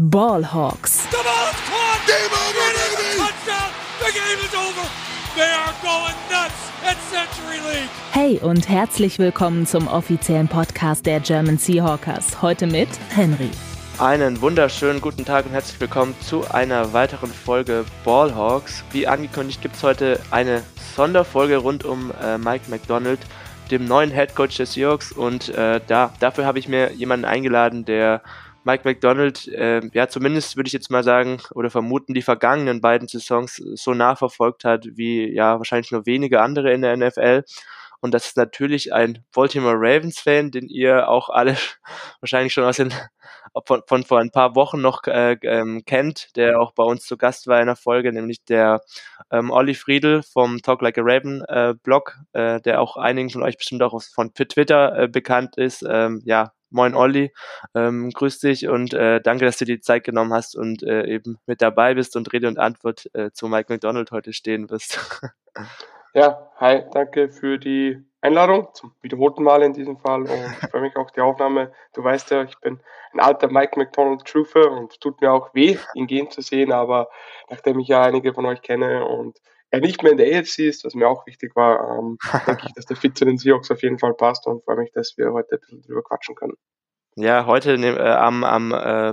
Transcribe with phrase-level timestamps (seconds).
[0.00, 1.10] Ballhawks.
[1.10, 2.06] The ball is caught.
[2.06, 3.18] Game over, baby.
[3.18, 3.70] Touchdown.
[3.98, 4.88] The game is over.
[5.34, 7.90] They are going nuts at Century League.
[8.12, 12.40] Hey und herzlich willkommen zum offiziellen Podcast der German Seahawkers.
[12.42, 13.50] Heute mit Henry.
[13.98, 18.84] Einen wunderschönen guten Tag und herzlich willkommen zu einer weiteren Folge Ballhawks.
[18.92, 20.62] Wie angekündigt gibt es heute eine
[20.94, 23.18] Sonderfolge rund um äh, Mike McDonald,
[23.72, 25.10] dem neuen Head Coach der Seahawks.
[25.10, 28.22] Und äh, da, dafür habe ich mir jemanden eingeladen, der
[28.68, 33.08] Mike McDonald, äh, ja, zumindest würde ich jetzt mal sagen oder vermuten, die vergangenen beiden
[33.08, 37.44] Saisons so nachverfolgt hat wie ja wahrscheinlich nur wenige andere in der NFL.
[38.00, 41.56] Und das ist natürlich ein Baltimore Ravens-Fan, den ihr auch alle
[42.20, 42.92] wahrscheinlich schon aus den
[43.64, 47.16] von, von vor ein paar Wochen noch äh, ähm, kennt, der auch bei uns zu
[47.16, 48.82] Gast war in der Folge, nämlich der
[49.32, 53.42] ähm, Olli Friedel vom Talk Like a Raven äh, Blog, äh, der auch einigen von
[53.42, 55.82] euch bestimmt auch von Twitter äh, bekannt ist.
[55.88, 57.32] Ähm, ja, Moin Olli,
[57.74, 61.06] ähm, grüß dich und äh, danke, dass du dir die Zeit genommen hast und äh,
[61.06, 64.98] eben mit dabei bist und Rede und Antwort äh, zu Mike McDonald heute stehen wirst.
[66.14, 70.82] ja, hi, danke für die Einladung, zum wiederholten Mal in diesem Fall und ich freue
[70.82, 71.72] mich auch die Aufnahme.
[71.94, 72.80] Du weißt ja, ich bin
[73.12, 77.08] ein alter Mike McDonald Truther und tut mir auch weh, ihn gehen zu sehen, aber
[77.48, 79.38] nachdem ich ja einige von euch kenne und
[79.70, 82.72] er nicht mehr in der AFC ist, was mir auch wichtig war, ähm, denke ich,
[82.74, 85.32] dass der Fit zu den Seahawks auf jeden Fall passt und freue mich, dass wir
[85.32, 86.54] heute ein bisschen drüber quatschen können.
[87.16, 89.12] Ja, heute äh, am, am äh,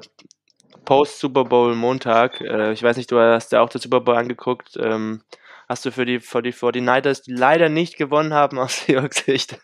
[0.85, 4.77] Post-Super Bowl Montag, äh, ich weiß nicht, du hast ja auch das Super Bowl angeguckt,
[4.77, 5.23] ähm,
[5.67, 9.59] hast du für die, für die 49ers, die leider nicht gewonnen haben aus Seahawks Sicht,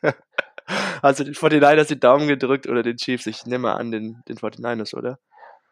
[1.02, 3.28] also den 49ers die Daumen gedrückt oder den Chiefs?
[3.28, 5.20] Ich nehme an, den, den 49ers, oder?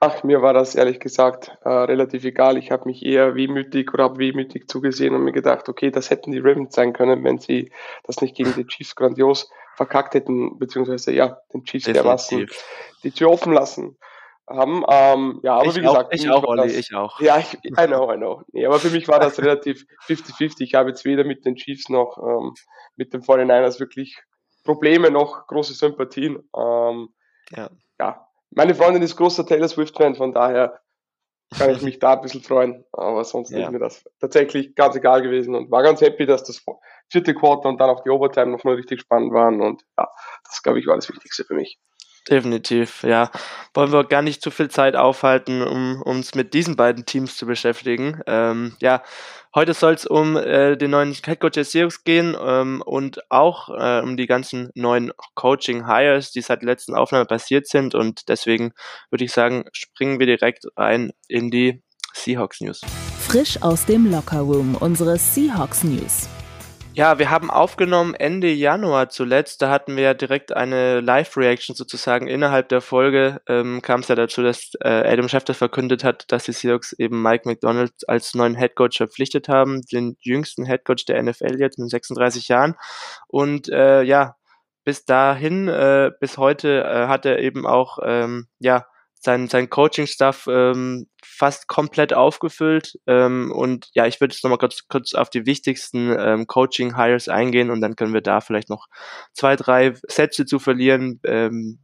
[0.01, 2.57] Ach, mir war das ehrlich gesagt äh, relativ egal.
[2.57, 6.31] Ich habe mich eher wehmütig oder habe wehmütig zugesehen und mir gedacht, okay, das hätten
[6.31, 7.71] die Ravens sein können, wenn sie
[8.05, 12.47] das nicht gegen die Chiefs grandios verkackt hätten, beziehungsweise ja, den Chiefs dermaßen
[13.03, 13.97] die Tür offen lassen
[14.49, 14.83] haben.
[14.89, 17.19] Ähm, ja, aber ich wie gesagt, auch, ich auch, Olli, das, ich auch.
[17.19, 18.43] Ja, ich, I know, I know.
[18.51, 20.61] Nee, aber für mich war das relativ 50-50.
[20.61, 22.53] Ich habe jetzt weder mit den Chiefs noch ähm,
[22.95, 24.17] mit den 49ers wirklich
[24.63, 26.37] Probleme noch große Sympathien.
[26.55, 27.09] Ähm,
[27.51, 27.69] ja.
[27.99, 28.28] ja,
[28.59, 30.81] meine Freundin ist großer Taylor Swift-Fan, von daher
[31.57, 32.83] kann ich mich da ein bisschen freuen.
[32.91, 33.59] Aber sonst ja.
[33.59, 36.61] ist mir das tatsächlich ganz egal gewesen und war ganz happy, dass das
[37.09, 39.61] vierte Quarter und dann auch die Overtime noch mal richtig spannend waren.
[39.61, 40.09] Und ja,
[40.43, 41.79] das glaube ich war das Wichtigste für mich.
[42.29, 43.31] Definitiv, ja.
[43.73, 47.45] Wollen wir gar nicht zu viel Zeit aufhalten, um uns mit diesen beiden Teams zu
[47.45, 48.21] beschäftigen.
[48.27, 49.03] Ähm, ja,
[49.55, 54.01] heute soll es um äh, den neuen Headcoach der Seahawks gehen ähm, und auch äh,
[54.01, 57.95] um die ganzen neuen Coaching-Hires, die seit der letzten Aufnahme passiert sind.
[57.95, 58.73] Und deswegen
[59.09, 61.81] würde ich sagen, springen wir direkt rein in die
[62.13, 62.81] Seahawks News.
[63.19, 66.27] Frisch aus dem Locker Room, unsere Seahawks News.
[66.99, 69.61] Ja, wir haben aufgenommen Ende Januar zuletzt.
[69.61, 72.27] Da hatten wir ja direkt eine Live-Reaction sozusagen.
[72.27, 76.43] Innerhalb der Folge ähm, kam es ja dazu, dass äh, Adam Schefter verkündet hat, dass
[76.43, 79.81] die Seahawks eben Mike McDonald als neuen Headcoach verpflichtet haben.
[79.83, 82.75] Den jüngsten Headcoach der NFL jetzt mit 36 Jahren.
[83.29, 84.35] Und äh, ja,
[84.83, 88.85] bis dahin, äh, bis heute äh, hat er eben auch, ähm, ja,
[89.19, 92.97] sein, sein Coaching-Stuff ähm, fast komplett aufgefüllt.
[93.05, 97.69] Ähm, und ja, ich würde jetzt nochmal kurz, kurz auf die wichtigsten ähm, Coaching-Hires eingehen
[97.69, 98.87] und dann können wir da vielleicht noch
[99.33, 101.19] zwei, drei Sätze zu verlieren.
[101.25, 101.79] Ähm,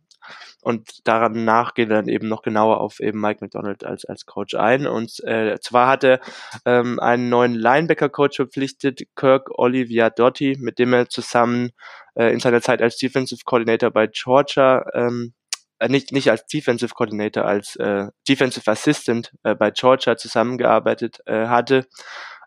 [0.61, 4.87] und daran nachgehen dann eben noch genauer auf eben Mike McDonald als, als Coach ein.
[4.87, 6.19] Und äh, zwar hat er
[6.65, 11.69] ähm, einen neuen Linebacker-Coach verpflichtet, Kirk Olivia Dotti, mit dem er zusammen
[12.15, 15.33] äh, in seiner Zeit als Defensive Coordinator bei Georgia ähm,
[15.79, 21.47] äh, nicht, nicht als Defensive Coordinator, als äh, Defensive Assistant äh, bei Georgia zusammengearbeitet äh,
[21.47, 21.85] hatte.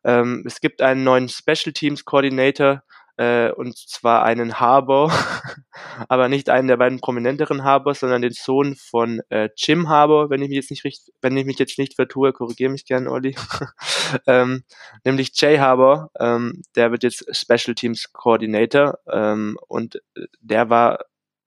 [0.05, 2.83] Ähm, es gibt einen neuen Special Teams Coordinator,
[3.19, 5.13] äh, und zwar einen Harbour,
[6.09, 10.41] aber nicht einen der beiden prominenteren Harbors, sondern den Sohn von äh, Jim Harbour, wenn
[10.41, 13.35] ich mich jetzt nicht richtig, wenn ich mich jetzt nicht vertue, korrigiere mich gerne, Olli.
[14.27, 14.63] ähm,
[15.05, 21.01] nämlich Jay Harbour, ähm, der wird jetzt Special Teams Coordinator ähm, und äh, der war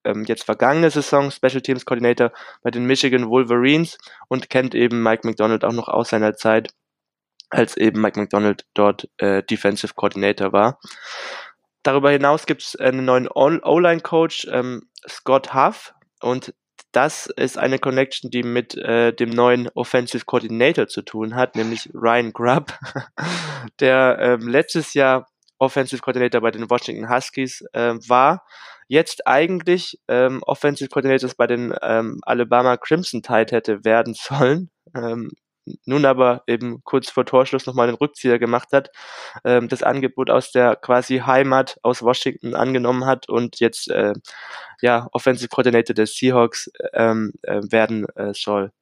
[0.03, 2.31] ähm, jetzt vergangene Saison Special Teams Coordinator
[2.63, 3.97] bei den Michigan Wolverines
[4.27, 6.73] und kennt eben Mike McDonald auch noch aus seiner Zeit,
[7.49, 10.79] als eben Mike McDonald dort äh, Defensive Coordinator war.
[11.83, 16.53] Darüber hinaus gibt es einen neuen O-Line-Coach, ähm, Scott Huff, und
[16.91, 21.89] das ist eine Connection, die mit äh, dem neuen Offensive Coordinator zu tun hat, nämlich
[21.93, 22.73] Ryan Grubb,
[23.79, 25.27] der ähm, letztes Jahr
[25.57, 28.43] Offensive Coordinator bei den Washington Huskies äh, war
[28.91, 34.69] jetzt eigentlich ähm, Offensive Coordinators bei den ähm, Alabama Crimson Tide hätte werden sollen.
[34.93, 35.31] Ähm,
[35.85, 38.89] nun aber eben kurz vor Torschluss nochmal den Rückzieher gemacht hat,
[39.45, 44.13] ähm, das Angebot aus der quasi Heimat aus Washington angenommen hat und jetzt äh,
[44.81, 48.73] ja Offensive Coordinator des Seahawks ähm, äh, werden äh, soll.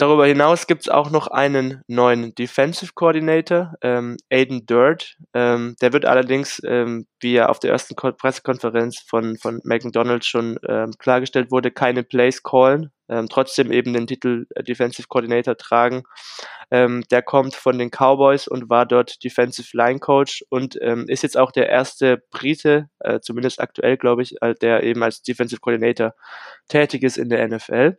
[0.00, 5.18] Darüber hinaus gibt es auch noch einen neuen Defensive Coordinator, ähm, Aiden Dirt.
[5.34, 10.58] Ähm, der wird allerdings, ähm, wie er auf der ersten Pressekonferenz von, von McDonald schon
[10.66, 16.04] ähm, klargestellt wurde, keine Plays callen, ähm, trotzdem eben den Titel äh, Defensive Coordinator tragen.
[16.70, 21.24] Ähm, der kommt von den Cowboys und war dort Defensive Line Coach und ähm, ist
[21.24, 25.60] jetzt auch der erste Brite, äh, zumindest aktuell glaube ich, äh, der eben als Defensive
[25.60, 26.14] Coordinator
[26.68, 27.98] tätig ist in der NFL.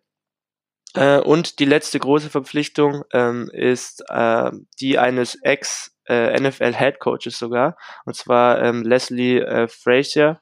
[0.95, 8.15] Äh, und die letzte große Verpflichtung ähm, ist äh, die eines Ex- äh, sogar, und
[8.15, 10.41] zwar ähm, Leslie äh, Frazier,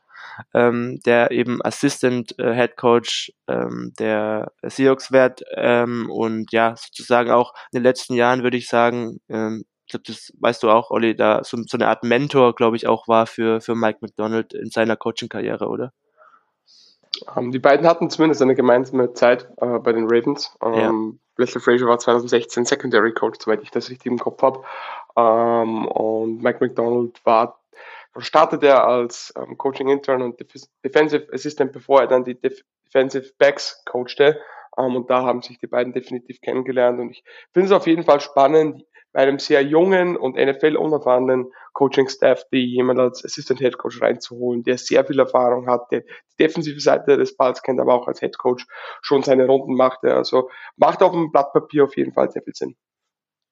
[0.54, 7.30] ähm, der eben Assistant äh, Head Coach ähm, der Seahawks wird ähm, und ja sozusagen
[7.31, 11.44] auch in den letzten Jahren würde ich sagen, ähm, das weißt du auch, Olli, da
[11.44, 14.95] so, so eine Art Mentor, glaube ich, auch war für, für Mike McDonald in seiner
[14.95, 15.94] Coaching-Karriere, oder?
[17.35, 20.56] Ähm, die beiden hatten zumindest eine gemeinsame Zeit äh, bei den Ravens.
[20.63, 21.44] Ähm, ja.
[21.44, 24.63] Leslie Frazier war 2016 Secondary Coach, soweit ich das richtig im Kopf habe.
[25.15, 27.61] Ähm, und Mike McDonald war,
[28.17, 30.39] startete er als ähm, Coaching Intern und
[30.83, 34.39] Defensive Assistant, bevor er dann die Def Defensive Backs coachte.
[34.77, 37.00] Ähm, und da haben sich die beiden definitiv kennengelernt.
[37.00, 37.23] Und ich
[37.53, 43.00] finde es auf jeden Fall spannend, bei einem sehr jungen und NFL-unerfahrenen Coaching-Staff, die jemand
[43.00, 46.07] als Assistant Head Coach reinzuholen, der sehr viel Erfahrung hat, der die
[46.39, 48.65] defensive Seite des Balls kennt, aber auch als Head Coach
[49.01, 50.13] schon seine Runden machte.
[50.13, 52.75] Also macht auf dem Blatt Papier auf jeden Fall sehr viel Sinn.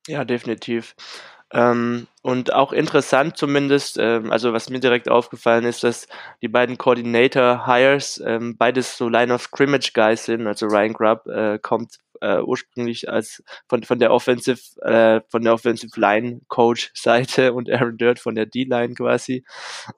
[0.07, 0.95] Ja, definitiv.
[1.53, 6.07] Ähm, und auch interessant zumindest, ähm, also was mir direkt aufgefallen ist, dass
[6.41, 10.45] die beiden Coordinator-Hires ähm, beides so Line-of-Scrimmage-Guys sind.
[10.45, 15.53] Also Ryan Grubb äh, kommt äh, ursprünglich als von, von der Offensive, äh, von der
[15.53, 19.45] Offensive Line Coach Seite und Aaron Dirt von der D-Line quasi.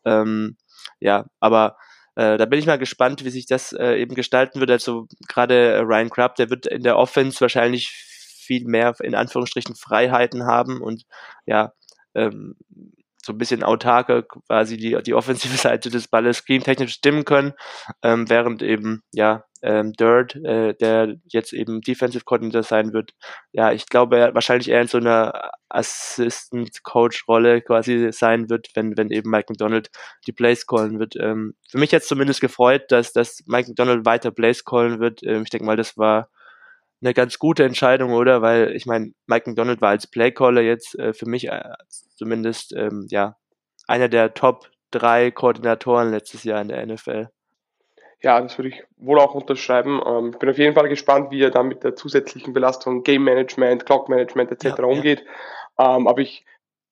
[0.06, 0.56] Ähm,
[1.00, 1.78] ja, aber
[2.16, 4.70] äh, da bin ich mal gespannt, wie sich das äh, eben gestalten wird.
[4.70, 8.06] Also gerade Ryan Crubb, der wird in der Offense wahrscheinlich
[8.50, 11.04] viel mehr in Anführungsstrichen Freiheiten haben und
[11.46, 11.74] ja,
[12.16, 12.56] ähm,
[13.22, 17.54] so ein bisschen autarker quasi die, die offensive Seite des Balles screamtechnisch stimmen können,
[18.02, 23.12] ähm, während eben, ja, ähm, Dirt, äh, der jetzt eben Defensive Coordinator sein wird,
[23.52, 28.70] ja, ich glaube, er wahrscheinlich eher in so einer Assistant Coach Rolle quasi sein wird,
[28.74, 29.92] wenn, wenn eben Mike McDonald
[30.26, 31.16] die Plays callen wird.
[31.18, 35.22] Ähm, für mich jetzt zumindest gefreut, dass, dass Mike McDonald weiter Plays callen wird.
[35.24, 36.30] Ähm, ich denke mal, das war
[37.02, 38.42] eine ganz gute Entscheidung, oder?
[38.42, 41.62] Weil ich meine, Mike McDonald war als Playcaller jetzt äh, für mich äh,
[42.16, 43.36] zumindest ähm, ja
[43.88, 47.30] einer der Top drei Koordinatoren letztes Jahr in der NFL.
[48.22, 50.02] Ja, das würde ich wohl auch unterschreiben.
[50.06, 53.24] Ähm, ich bin auf jeden Fall gespannt, wie er dann mit der zusätzlichen Belastung Game
[53.24, 54.78] Management, Clock Management etc.
[54.78, 55.24] Ja, umgeht.
[55.78, 55.96] Ja.
[55.96, 56.46] Ähm, aber ich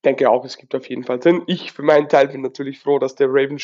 [0.06, 1.44] denke auch, es gibt auf jeden Fall Sinn.
[1.48, 3.64] Ich für meinen Teil bin natürlich froh, dass der Ravens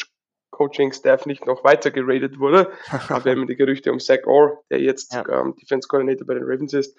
[0.54, 2.72] Coaching-Staff nicht noch weiter geradet wurde.
[3.10, 5.28] Aber wir haben die Gerüchte um Zach Orr, der jetzt ja.
[5.28, 6.98] ähm, Defense Coordinator bei den Ravens ist.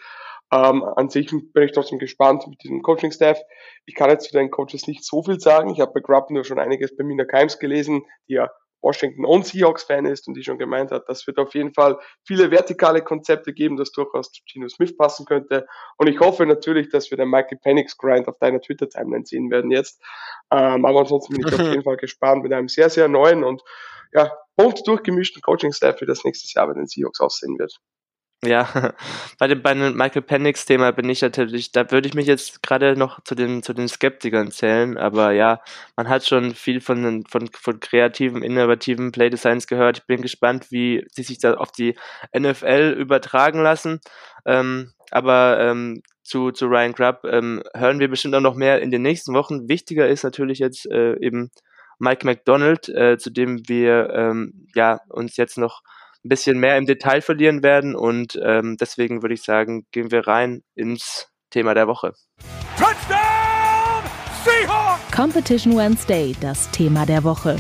[0.53, 3.39] Ähm, an sich bin ich trotzdem gespannt mit diesem Coaching-Staff.
[3.87, 5.71] Ich kann jetzt zu den Coaches nicht so viel sagen.
[5.71, 8.51] Ich habe bei Grubb nur schon einiges bei Mina Kimes gelesen, die ja
[8.85, 12.51] Washington und Seahawks-Fan ist und die schon gemeint hat, das wird auf jeden Fall viele
[12.51, 15.67] vertikale Konzepte geben, das durchaus zu Gino Smith passen könnte.
[15.97, 19.71] Und ich hoffe natürlich, dass wir den Michael Penix Grind auf deiner Twitter-Timeline sehen werden
[19.71, 20.03] jetzt.
[20.53, 23.63] Ähm, aber ansonsten bin ich auf jeden Fall gespannt mit einem sehr, sehr neuen und
[24.13, 27.81] ja, bunt durchgemischten Coaching-Staff, wie das nächstes Jahr bei den Seahawks aussehen wird.
[28.45, 28.95] Ja,
[29.39, 32.63] bei dem, bei dem Michael Penix Thema bin ich natürlich, da würde ich mich jetzt
[32.63, 35.61] gerade noch zu den, zu den Skeptikern zählen, aber ja,
[35.97, 39.99] man hat schon viel von, von, von kreativen, innovativen Playdesigns gehört.
[39.99, 41.95] Ich bin gespannt, wie sie sich da auf die
[42.37, 44.01] NFL übertragen lassen.
[44.47, 48.91] Ähm, aber ähm, zu, zu Ryan Grubb ähm, hören wir bestimmt auch noch mehr in
[48.91, 49.69] den nächsten Wochen.
[49.69, 51.51] Wichtiger ist natürlich jetzt äh, eben
[51.99, 55.83] Mike McDonald, äh, zu dem wir ähm, ja, uns jetzt noch
[56.25, 57.95] ein bisschen mehr im Detail verlieren werden.
[57.95, 62.15] Und ähm, deswegen würde ich sagen, gehen wir rein ins Thema der Woche.
[62.79, 64.03] Touchdown
[64.45, 65.13] Seahawks!
[65.15, 67.57] Competition Wednesday, das Thema der Woche.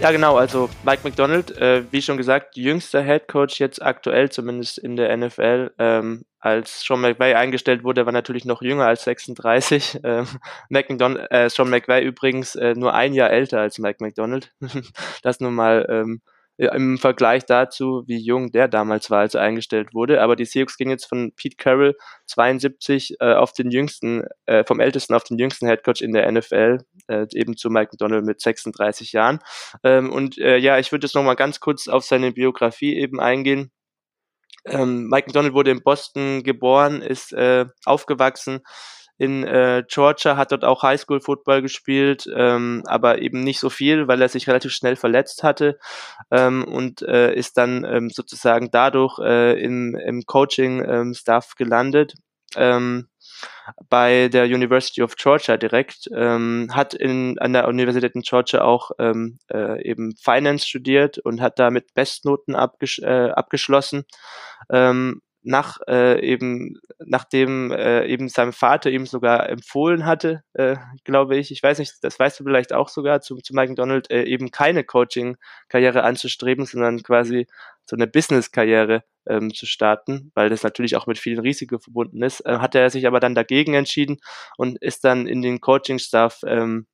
[0.00, 0.36] Ja, genau.
[0.36, 5.16] Also Mike McDonald, äh, wie schon gesagt, jüngster Head Coach jetzt aktuell, zumindest in der
[5.16, 5.72] NFL.
[5.78, 10.00] Ähm, als Sean McVay eingestellt wurde, war natürlich noch jünger als 36.
[10.04, 10.26] Ähm,
[10.68, 14.52] McDon äh, Sean McVay übrigens äh, nur ein Jahr älter als Mike McDonald.
[15.22, 16.20] das nun mal ähm,
[16.56, 20.22] im Vergleich dazu, wie jung der damals war, als er eingestellt wurde.
[20.22, 21.96] Aber die Seahawks gingen jetzt von Pete Carroll
[22.26, 26.78] 72 äh, auf den jüngsten, äh, vom ältesten auf den jüngsten Headcoach in der NFL,
[27.08, 29.40] äh, eben zu Mike McDonald mit 36 Jahren.
[29.82, 33.72] Ähm, und äh, ja, ich würde jetzt nochmal ganz kurz auf seine Biografie eben eingehen.
[34.66, 38.60] Ähm, Mike McDonald wurde in Boston geboren, ist äh, aufgewachsen,
[39.16, 44.20] in äh, Georgia, hat dort auch Highschool-Football gespielt, ähm, aber eben nicht so viel, weil
[44.20, 45.78] er sich relativ schnell verletzt hatte
[46.30, 52.14] ähm, und äh, ist dann ähm, sozusagen dadurch äh, im, im Coaching-Staff ähm, gelandet
[52.56, 53.08] ähm,
[53.88, 58.92] bei der University of Georgia direkt, ähm, hat in, an der Universität in Georgia auch
[58.98, 64.04] ähm, äh, eben Finance studiert und hat da mit Bestnoten abgesch äh, abgeschlossen.
[65.44, 71.50] Nach äh, eben nachdem äh, eben seinem Vater ihm sogar empfohlen hatte, äh, glaube ich,
[71.50, 74.50] ich weiß nicht, das weißt du vielleicht auch sogar zu, zu Mike Donald, äh, eben
[74.50, 77.46] keine Coaching-Karriere anzustreben, sondern quasi
[77.84, 82.40] so eine Business-Karriere ähm, zu starten, weil das natürlich auch mit vielen Risiken verbunden ist.
[82.46, 84.18] Äh, hat er sich aber dann dagegen entschieden
[84.56, 86.86] und ist dann in den Coaching-Staff ähm,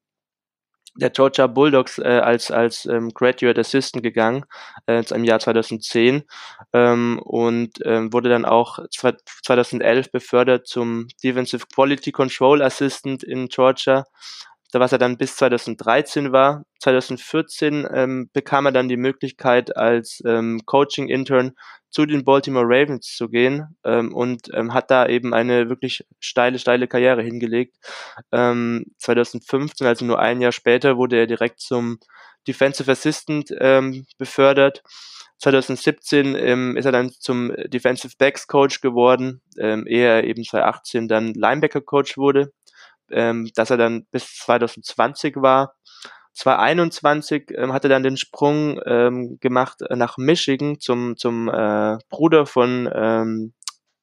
[0.97, 4.45] der Georgia Bulldogs äh, als, als ähm, Graduate Assistant gegangen
[4.87, 6.25] äh, im Jahr 2010
[6.73, 14.05] ähm, und ähm, wurde dann auch 2011 befördert zum Defensive Quality Control Assistant in Georgia
[14.79, 16.65] was er dann bis 2013 war.
[16.81, 21.53] 2014 ähm, bekam er dann die Möglichkeit, als ähm, Coaching-Intern
[21.91, 26.59] zu den Baltimore Ravens zu gehen ähm, und ähm, hat da eben eine wirklich steile,
[26.59, 27.77] steile Karriere hingelegt.
[28.31, 31.99] Ähm, 2015, also nur ein Jahr später, wurde er direkt zum
[32.47, 34.83] Defensive Assistant ähm, befördert.
[35.39, 41.09] 2017 ähm, ist er dann zum Defensive Backs Coach geworden, ähm, ehe er eben 2018
[41.09, 42.53] dann Linebacker Coach wurde
[43.13, 45.75] ähm, dass er dann bis 2020 war.
[46.35, 52.47] 2021 ähm, hat er dann den Sprung ähm, gemacht nach Michigan zum, zum äh, Bruder
[52.47, 53.53] von ähm,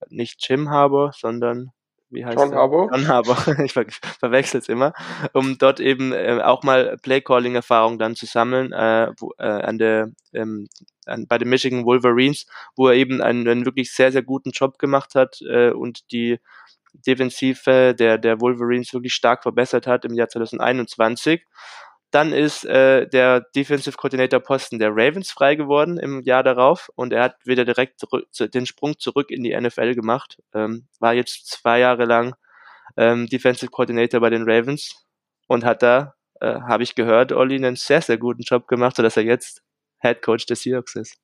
[0.10, 1.72] nicht Jim Harbour, sondern
[2.10, 2.90] wie heißt John Harbour.
[2.92, 3.86] John Harbour, ich ver
[4.20, 4.94] verwechsel es immer,
[5.34, 10.12] um dort eben äh, auch mal Playcalling-Erfahrung dann zu sammeln äh, wo, äh, an der
[10.34, 10.68] ähm,
[11.06, 12.46] an, bei den Michigan Wolverines,
[12.76, 16.40] wo er eben einen, einen wirklich sehr sehr guten Job gemacht hat äh, und die
[17.06, 21.44] Defensive der, der Wolverines wirklich stark verbessert hat im Jahr 2021.
[22.12, 27.12] Dann ist äh, der Defensive Coordinator Posten der Ravens frei geworden im Jahr darauf und
[27.12, 28.02] er hat wieder direkt
[28.40, 30.42] den Sprung zurück in die NFL gemacht.
[30.54, 32.36] Ähm, war jetzt zwei Jahre lang
[32.96, 35.06] ähm, Defensive Coordinator bei den Ravens
[35.48, 39.18] und hat da, äh, habe ich gehört, Olli einen sehr, sehr guten Job gemacht, sodass
[39.18, 39.62] er jetzt
[40.00, 41.18] Head Coach des Seahawks ist.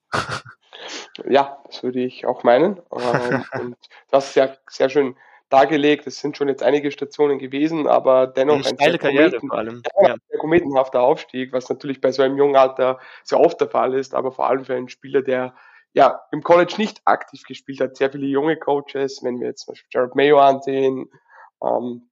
[1.29, 2.81] ja, das würde ich auch meinen.
[2.91, 3.77] Ähm, und
[4.11, 5.15] das ist ja sehr schön
[5.49, 6.07] dargelegt.
[6.07, 9.83] Es sind schon jetzt einige Stationen gewesen, aber dennoch ein sehr, Karriere vor allem.
[10.01, 10.37] Ja, ja.
[10.39, 14.31] kometenhafter Aufstieg, was natürlich bei so einem jungen Alter sehr oft der Fall ist, aber
[14.31, 15.53] vor allem für einen Spieler, der
[15.93, 17.95] ja im College nicht aktiv gespielt hat.
[17.95, 21.09] Sehr viele junge Coaches, wenn wir jetzt zum Beispiel Jared Mayo ansehen,
[21.63, 22.09] ähm,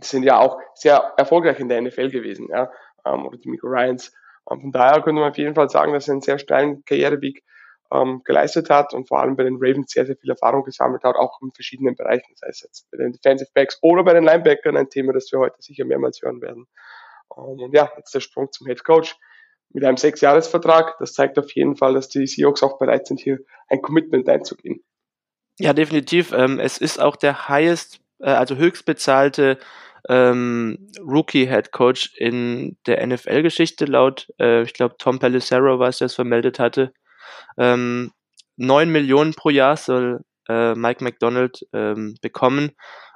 [0.00, 2.70] sind ja auch sehr erfolgreich in der NFL gewesen, ja,
[3.04, 4.12] ähm, oder die Miko Ryans.
[4.50, 7.42] Ähm, von daher könnte man auf jeden Fall sagen, dass er einen sehr steilen Karriereweg
[7.92, 11.16] ähm, geleistet hat und vor allem bei den Ravens sehr, sehr viel Erfahrung gesammelt hat,
[11.16, 14.76] auch in verschiedenen Bereichen, sei es jetzt bei den Defensive Backs oder bei den Linebackern,
[14.76, 16.66] ein Thema, das wir heute sicher mehrmals hören werden.
[17.36, 19.16] Ähm, und ja, jetzt der Sprung zum Head Coach
[19.72, 20.96] mit einem Sechsjahresvertrag.
[20.98, 24.82] Das zeigt auf jeden Fall, dass die Seahawks auch bereit sind, hier ein Commitment einzugehen.
[25.58, 26.32] Ja, definitiv.
[26.32, 29.58] Ähm, es ist auch der highest, äh, also höchst bezahlte
[30.08, 36.58] ähm, Rookie-Head Coach in der NFL-Geschichte laut, äh, ich glaube, Tom es, der es vermeldet
[36.58, 36.92] hatte.
[37.58, 38.12] Ähm,
[38.56, 42.72] 9 Millionen pro Jahr soll äh, Mike McDonald ähm, bekommen.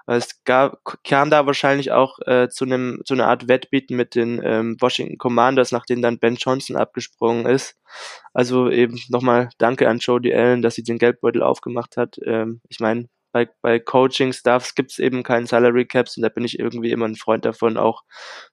[0.06, 4.40] Es gab, kam da wahrscheinlich auch äh, zu einem zu einer Art Wettbieten mit den
[4.44, 7.76] ähm, Washington Commanders, nachdem dann Ben Johnson abgesprungen ist.
[8.34, 12.18] Also eben nochmal Danke an Jody Allen, dass sie den Geldbeutel aufgemacht hat.
[12.24, 16.44] Ähm, ich meine, bei, bei Coaching-Staffs gibt es eben keinen Salary Caps und da bin
[16.44, 18.02] ich irgendwie immer ein Freund davon, auch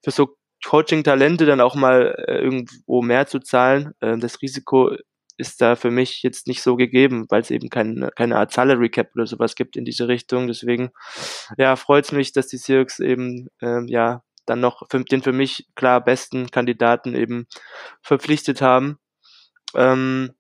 [0.04, 3.94] für so Coaching-Talente dann auch mal äh, irgendwo mehr zu zahlen.
[4.00, 4.96] Äh, das Risiko
[5.42, 8.90] ist da für mich jetzt nicht so gegeben, weil es eben kein, keine Art Salary
[8.90, 10.48] Cap oder sowas gibt in diese Richtung.
[10.48, 10.92] Deswegen,
[11.58, 15.34] ja, freut es mich, dass die Seahawks eben, ähm, ja, dann noch für, den für
[15.34, 17.48] mich klar besten Kandidaten eben
[18.02, 18.98] verpflichtet haben.
[19.76, 20.32] Ähm,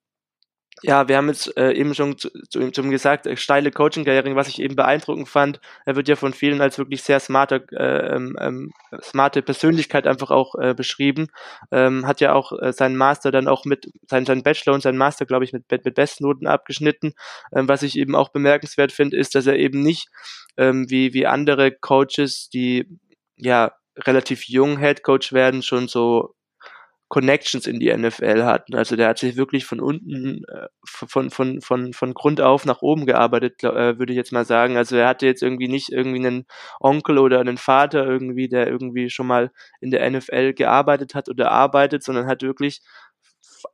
[0.84, 4.48] ja, wir haben jetzt äh, eben schon zu, zu, ihm gesagt, äh, steile Coaching-Karriere, was
[4.48, 5.60] ich eben beeindruckend fand.
[5.86, 8.72] Er wird ja von vielen als wirklich sehr smarter, äh, ähm, ähm,
[9.02, 11.28] smarte Persönlichkeit einfach auch äh, beschrieben.
[11.72, 14.98] Ähm, hat ja auch äh, seinen Master dann auch mit, seinen, seinen Bachelor und seinen
[14.98, 17.14] Master, glaube ich, mit, mit Bestnoten abgeschnitten.
[17.54, 20.10] Ähm, was ich eben auch bemerkenswert finde, ist, dass er eben nicht
[20.58, 22.88] ähm, wie, wie andere Coaches, die
[23.38, 26.34] ja relativ jung Head Coach werden, schon so
[27.12, 28.74] Connections in die NFL hatten.
[28.74, 32.82] Also der hat sich wirklich von unten, äh, von, von, von, von Grund auf nach
[32.82, 34.77] oben gearbeitet, äh, würde ich jetzt mal sagen.
[34.77, 36.46] Also er hatte jetzt irgendwie nicht irgendwie einen
[36.80, 39.51] Onkel oder einen Vater irgendwie, der irgendwie schon mal
[39.82, 42.80] in der NFL gearbeitet hat oder arbeitet, sondern hat wirklich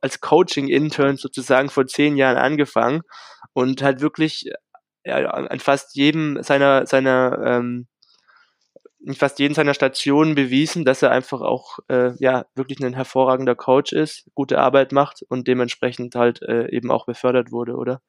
[0.00, 3.02] als Coaching-Intern sozusagen vor zehn Jahren angefangen
[3.52, 4.50] und hat wirklich
[5.04, 7.86] ja, an fast jedem seiner, seiner ähm,
[9.00, 13.54] in fast jeden seiner Stationen bewiesen, dass er einfach auch äh, ja wirklich ein hervorragender
[13.54, 18.00] Coach ist, gute Arbeit macht und dementsprechend halt äh, eben auch befördert wurde, oder?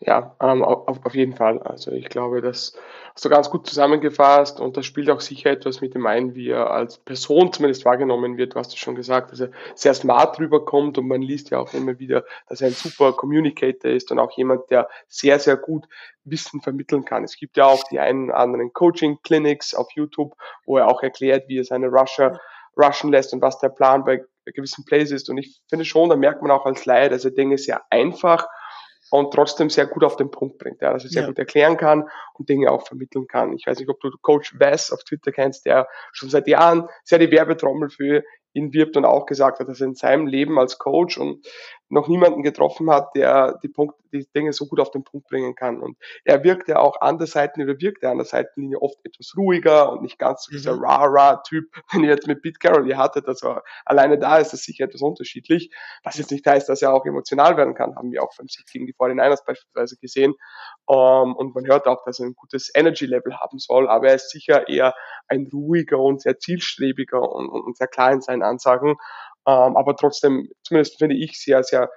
[0.00, 1.60] Ja, ähm, auf, auf jeden Fall.
[1.60, 2.72] Also ich glaube, das
[3.14, 6.50] hast du ganz gut zusammengefasst und das spielt auch sicher etwas mit dem ein, wie
[6.50, 8.54] er als Person zumindest wahrgenommen wird.
[8.54, 11.74] Du hast es schon gesagt, dass er sehr smart rüberkommt und man liest ja auch
[11.74, 15.84] immer wieder, dass er ein super Communicator ist und auch jemand, der sehr, sehr gut
[16.22, 17.24] Wissen vermitteln kann.
[17.24, 21.58] Es gibt ja auch die einen anderen Coaching-Clinics auf YouTube, wo er auch erklärt, wie
[21.58, 22.38] er seine Rusher
[22.76, 25.28] rushen lässt und was der Plan bei gewissen Plays ist.
[25.28, 28.46] Und ich finde schon, da merkt man auch als Laie, dass er Dinge sehr einfach
[29.10, 31.28] und trotzdem sehr gut auf den Punkt bringt, ja, dass er sehr ja.
[31.28, 33.52] gut erklären kann und Dinge auch vermitteln kann.
[33.54, 37.18] Ich weiß nicht, ob du Coach Wes auf Twitter kennst, der schon seit Jahren sehr
[37.18, 38.22] die Werbetrommel für
[38.58, 41.46] ihn wirbt und auch gesagt hat, dass er in seinem Leben als Coach und
[41.90, 45.54] noch niemanden getroffen hat, der die, Punkt, die Dinge so gut auf den Punkt bringen
[45.54, 45.80] kann.
[45.80, 49.34] Und er wirkt ja auch an der Seitenlinie, wirkt er an der Seitenlinie oft etwas
[49.36, 50.84] ruhiger und nicht ganz so dieser mhm.
[50.84, 53.26] rah-rah-Typ, den ihr jetzt mit Pete Carroll hier hattet.
[53.26, 55.70] Also alleine da ist es sicher etwas unterschiedlich.
[56.04, 58.66] Was jetzt nicht heißt, dass er auch emotional werden kann, haben wir auch beim Sieg
[58.70, 60.34] gegen die 49ers beispielsweise gesehen.
[60.90, 64.30] Ähm, und man hört auch, dass er ein gutes Energy-Level haben soll, aber er ist
[64.30, 64.94] sicher eher
[65.28, 68.96] ein ruhiger und sehr zielstrebiger und, und, sehr klar in seinen Ansagen
[69.48, 71.90] ähm, aber trotzdem, zumindest finde ich, sehr, sehr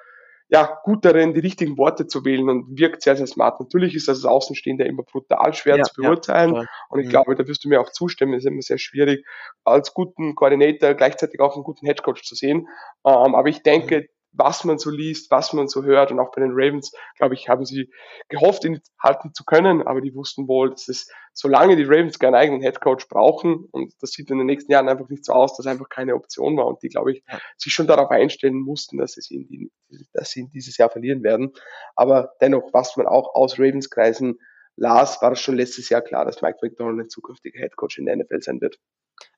[0.47, 3.59] ja, gut darin, die richtigen Worte zu wählen und wirkt sehr, sehr smart.
[3.59, 6.55] Natürlich ist das als Außenstehender immer brutal schwer ja, zu beurteilen.
[6.55, 7.11] Ja, und ich mhm.
[7.11, 9.25] glaube, da wirst du mir auch zustimmen, es ist immer sehr schwierig,
[9.65, 12.67] als guten Koordinator gleichzeitig auch einen guten Headcoach zu sehen.
[13.05, 16.11] Ähm, aber ich denke, mhm was man so liest, was man so hört.
[16.11, 17.91] Und auch bei den Ravens, glaube ich, haben sie
[18.29, 22.35] gehofft, ihn halten zu können, aber die wussten wohl, dass es, solange die Ravens keinen
[22.35, 25.67] eigenen Headcoach brauchen, und das sieht in den nächsten Jahren einfach nicht so aus, dass
[25.67, 27.23] einfach keine Option war und die, glaube ich,
[27.57, 29.71] sich schon darauf einstellen mussten, dass sie, ihn,
[30.13, 31.51] dass sie ihn dieses Jahr verlieren werden.
[31.95, 34.39] Aber dennoch, was man auch aus Ravens-Kreisen
[34.77, 38.15] las, war es schon letztes Jahr klar, dass Mike McDonald ein zukünftiger Headcoach in der
[38.15, 38.79] NFL sein wird.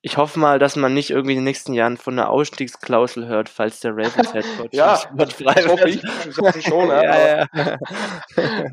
[0.01, 3.49] Ich hoffe mal, dass man nicht irgendwie in den nächsten Jahren von einer Ausstiegsklausel hört,
[3.49, 6.89] falls der Ravens Head Coach ja, das hoffe ich, das hoffe ich schon.
[6.89, 7.87] ja, ja.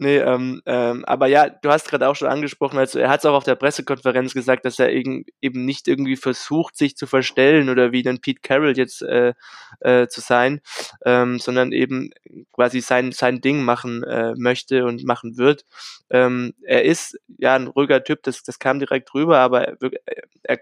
[0.00, 3.26] nee, ähm, ähm, aber ja, du hast gerade auch schon angesprochen, also er hat es
[3.26, 7.68] auch auf der Pressekonferenz gesagt, dass er eben, eben nicht irgendwie versucht, sich zu verstellen
[7.68, 9.34] oder wie dann Pete Carroll jetzt äh,
[9.80, 10.60] äh, zu sein,
[11.04, 12.10] ähm, sondern eben
[12.52, 15.64] quasi sein, sein Ding machen äh, möchte und machen wird.
[16.10, 19.76] Ähm, er ist ja ein ruhiger Typ, das, das kam direkt rüber, aber er,
[20.42, 20.58] er,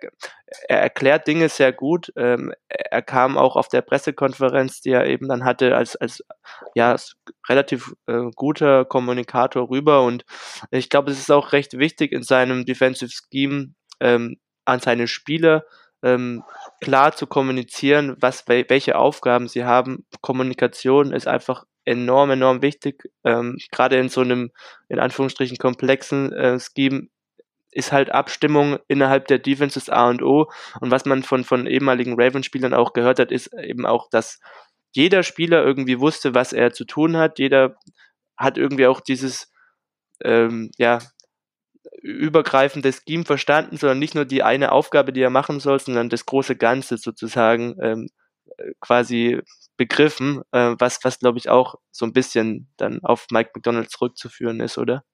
[0.69, 2.13] er erklärt Dinge sehr gut.
[2.17, 6.25] Ähm, er kam auch auf der Pressekonferenz, die er eben dann hatte, als, als
[6.75, 6.97] ja,
[7.49, 10.25] relativ äh, guter Kommunikator rüber und
[10.71, 15.65] ich glaube, es ist auch recht wichtig in seinem Defensive Scheme ähm, an seine Spieler
[16.03, 16.45] ähm,
[16.81, 20.07] klar zu kommunizieren, was welche Aufgaben sie haben.
[20.21, 23.11] Kommunikation ist einfach enorm, enorm wichtig.
[23.25, 24.51] Ähm, Gerade in so einem,
[24.89, 27.09] in Anführungsstrichen, komplexen äh, Scheme
[27.71, 30.51] ist halt Abstimmung innerhalb der Defenses A und O.
[30.81, 34.41] Und was man von, von ehemaligen Ravens-Spielern auch gehört hat, ist eben auch, dass
[34.93, 37.39] jeder Spieler irgendwie wusste, was er zu tun hat.
[37.39, 37.77] Jeder
[38.39, 39.53] hat irgendwie auch dieses,
[40.25, 41.01] ähm, ja,
[42.03, 46.27] übergreifende Scheme verstanden, sondern nicht nur die eine Aufgabe, die er machen soll, sondern das
[46.27, 48.09] große Ganze sozusagen ähm,
[48.81, 49.41] quasi
[49.77, 54.61] begriffen, äh, was, was glaube ich auch so ein bisschen dann auf Mike McDonald zurückzuführen
[54.61, 55.05] ist, oder?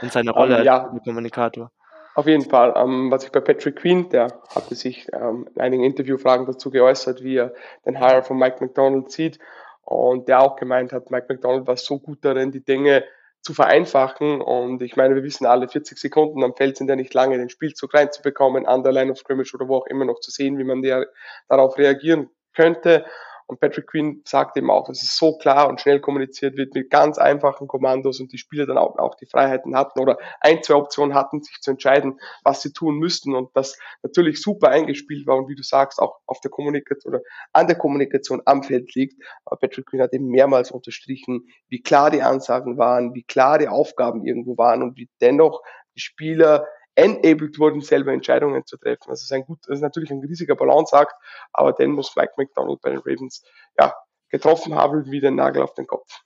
[0.00, 0.86] In seiner Rolle um, ähm, ja.
[0.88, 1.70] als Kommunikator.
[2.14, 2.72] Auf jeden Fall.
[2.76, 7.22] Ähm, was ich bei Patrick Queen, der hatte sich ähm, in einigen Interviewfragen dazu geäußert,
[7.22, 7.52] wie er
[7.84, 9.38] den Hire von Mike McDonald sieht
[9.86, 13.04] und der auch gemeint hat, Mike McDonald war so gut darin, die Dinge
[13.40, 14.40] zu vereinfachen.
[14.40, 17.48] Und ich meine, wir wissen alle, 40 Sekunden am Feld sind ja nicht lange, den
[17.48, 20.64] Spielzug reinzubekommen, an der Line of Scrimmage oder wo auch immer noch zu sehen, wie
[20.64, 21.06] man der,
[21.48, 23.06] darauf reagieren könnte.
[23.48, 26.90] Und Patrick Quinn sagt eben auch, dass es so klar und schnell kommuniziert wird mit
[26.90, 30.74] ganz einfachen Kommandos und die Spieler dann auch, auch die Freiheiten hatten oder ein, zwei
[30.74, 35.36] Optionen hatten, sich zu entscheiden, was sie tun müssten und das natürlich super eingespielt war
[35.36, 39.22] und wie du sagst, auch auf der Kommunikation oder an der Kommunikation am Feld liegt.
[39.44, 43.68] Aber Patrick Quinn hat eben mehrmals unterstrichen, wie klar die Ansagen waren, wie klar die
[43.68, 45.62] Aufgaben irgendwo waren und wie dennoch
[45.94, 49.10] die Spieler enabled wurden, selber Entscheidungen zu treffen.
[49.10, 51.14] Also es ist, ein gut, das ist natürlich ein riesiger Balanceakt,
[51.52, 53.44] aber den muss Mike McDonald bei den Ravens
[53.78, 53.94] ja,
[54.30, 56.22] getroffen haben wie den Nagel auf den Kopf.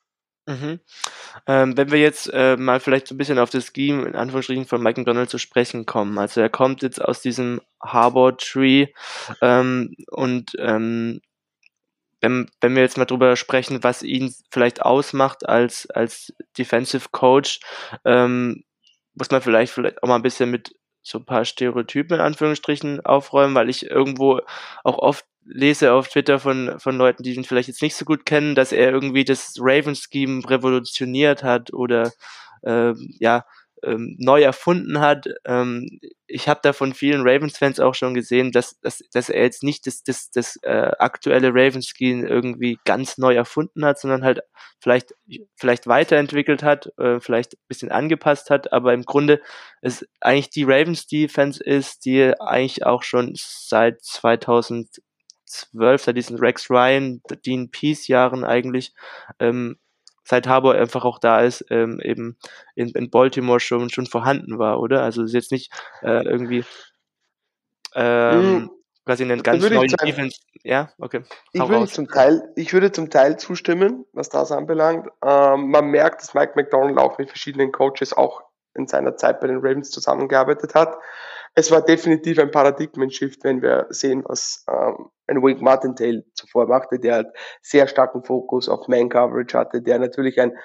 [0.47, 0.81] Mhm.
[1.47, 4.65] Ähm, wenn wir jetzt äh, mal vielleicht so ein bisschen auf das Scheme in Anführungsstrichen
[4.65, 6.19] von Mike McDonald zu sprechen kommen.
[6.19, 8.89] Also er kommt jetzt aus diesem Harbor Tree
[9.43, 11.21] ähm, und ähm,
[12.21, 17.61] wenn, wenn wir jetzt mal drüber sprechen, was ihn vielleicht ausmacht als, als Defensive Coach,
[18.05, 18.65] ähm,
[19.15, 23.05] muss man vielleicht, vielleicht auch mal ein bisschen mit so ein paar Stereotypen in Anführungsstrichen
[23.05, 24.41] aufräumen, weil ich irgendwo
[24.85, 28.27] auch oft lese auf Twitter von, von Leuten, die ihn vielleicht jetzt nicht so gut
[28.27, 32.13] kennen, dass er irgendwie das Raven-Scheme revolutioniert hat oder
[32.63, 33.45] äh, ja,
[33.85, 35.29] ähm, neu erfunden hat.
[35.45, 39.63] Ähm, ich habe da von vielen Ravens-Fans auch schon gesehen, dass, dass, dass er jetzt
[39.63, 44.41] nicht das, das, das äh, aktuelle Ravens-Scheme irgendwie ganz neu erfunden hat, sondern halt
[44.81, 45.15] vielleicht,
[45.57, 49.41] vielleicht weiterentwickelt hat, äh, vielleicht ein bisschen angepasst hat, aber im Grunde
[49.83, 55.01] ist eigentlich die Ravens-Defense ist, die eigentlich auch schon seit 2012,
[56.03, 58.93] seit diesen Rex Ryan, Dean Peace Jahren eigentlich
[59.39, 59.79] ähm,
[60.31, 62.39] seit Harbour einfach auch da ist, ähm, eben
[62.77, 65.03] in, in Baltimore schon, schon vorhanden war, oder?
[65.03, 66.65] Also ist jetzt nicht äh, irgendwie
[67.97, 68.71] ähm, mhm.
[69.05, 70.39] quasi einen ganz neuen Defense.
[70.63, 71.23] Ja, okay.
[71.53, 75.09] Ich würde, zum Teil, ich würde zum Teil zustimmen, was das anbelangt.
[75.25, 78.43] Ähm, man merkt, dass Mike McDonald auch mit verschiedenen Coaches auch
[78.75, 80.97] in seiner Zeit bei den Ravens zusammengearbeitet hat
[81.55, 86.99] es war definitiv ein Paradigmen-Shift, wenn wir sehen, was ähm, ein Wink Martindale zuvor machte,
[86.99, 87.27] der halt
[87.61, 90.57] sehr starken Fokus auf Man-Coverage hatte, der natürlich ein,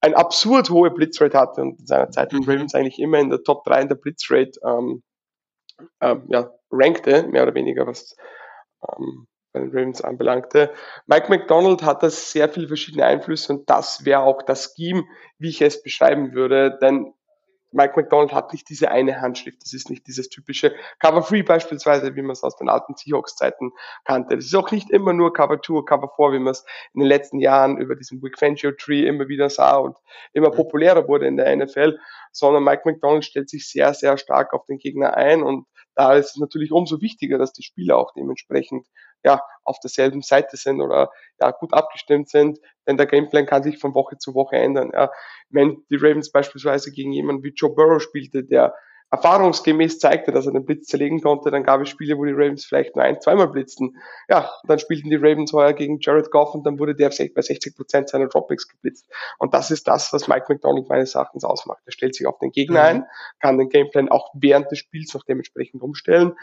[0.00, 2.42] ein absurd hohe Blitzrate hatte und in seiner Zeit mhm.
[2.44, 5.02] Ravens eigentlich immer in der Top 3 in der Blitzrate ähm,
[6.00, 8.14] ähm, ja, rankte, mehr oder weniger, was
[8.88, 10.72] ähm, bei den Ravens anbelangte.
[11.06, 15.04] Mike McDonald hat da sehr viele verschiedene Einflüsse und das wäre auch das Scheme,
[15.38, 17.14] wie ich es beschreiben würde, denn
[17.74, 19.60] Mike McDonald hat nicht diese eine Handschrift.
[19.62, 23.72] Das ist nicht dieses typische Cover 3 beispielsweise, wie man es aus den alten Seahawks-Zeiten
[24.04, 24.36] kannte.
[24.36, 27.00] Das ist auch nicht immer nur Cover 2 oder Cover 4, wie man es in
[27.00, 29.96] den letzten Jahren über diesen Wick Fangio Tree immer wieder sah und
[30.32, 31.98] immer populärer wurde in der NFL,
[32.30, 36.30] sondern Mike McDonald stellt sich sehr, sehr stark auf den Gegner ein und da ist
[36.30, 38.86] es natürlich umso wichtiger, dass die Spieler auch dementsprechend
[39.24, 43.78] ja, auf derselben Seite sind oder ja, gut abgestimmt sind, denn der Gameplan kann sich
[43.78, 44.90] von Woche zu Woche ändern.
[44.92, 45.10] Ja.
[45.48, 48.74] Wenn die Ravens beispielsweise gegen jemanden wie Joe Burrow spielte, der
[49.14, 52.64] erfahrungsgemäß zeigte, dass er den Blitz zerlegen konnte, dann gab es Spiele, wo die Ravens
[52.64, 53.96] vielleicht nur ein, zweimal blitzten.
[54.28, 57.76] Ja, dann spielten die Ravens heuer gegen Jared Goff und dann wurde der bei 60
[57.76, 59.08] Prozent seiner Dropbacks geblitzt.
[59.38, 61.82] Und das ist das, was Mike McDonald meines Erachtens ausmacht.
[61.86, 62.86] Er stellt sich auf den Gegner mhm.
[62.86, 63.06] ein,
[63.40, 66.34] kann den Gameplan auch während des Spiels noch dementsprechend umstellen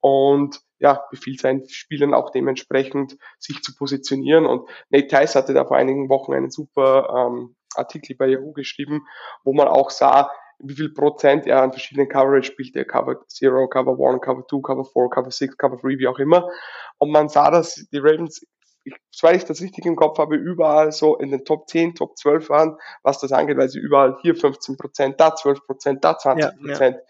[0.00, 4.46] und ja, befiehlt seinen Spielern auch dementsprechend, sich zu positionieren.
[4.46, 9.06] Und Nate Tice hatte da vor einigen Wochen einen super ähm, Artikel bei Yahoo geschrieben,
[9.44, 12.76] wo man auch sah, wie viel Prozent er an verschiedenen Coverage spielt.
[12.76, 16.18] Er Cover Zero, Cover One, Cover Two, Cover Four, Cover Six, Cover Three, wie auch
[16.18, 16.48] immer.
[16.98, 18.46] Und man sah, dass die Ravens,
[18.84, 22.16] ich, soweit ich das richtig im Kopf habe, überall so in den Top 10, Top
[22.16, 26.18] 12 waren, was das angeht, weil sie überall hier 15 Prozent, da 12 Prozent, da
[26.18, 26.96] 20 Prozent.
[26.96, 27.06] Ja, ja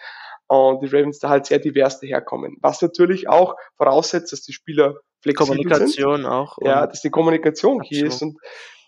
[0.47, 2.59] und die Ravens da halt sehr divers daherkommen.
[2.61, 6.27] Was natürlich auch voraussetzt, dass die Spieler flexibel Kommunikation sind.
[6.27, 6.59] auch.
[6.61, 8.39] Ja, dass die Kommunikation hier ist und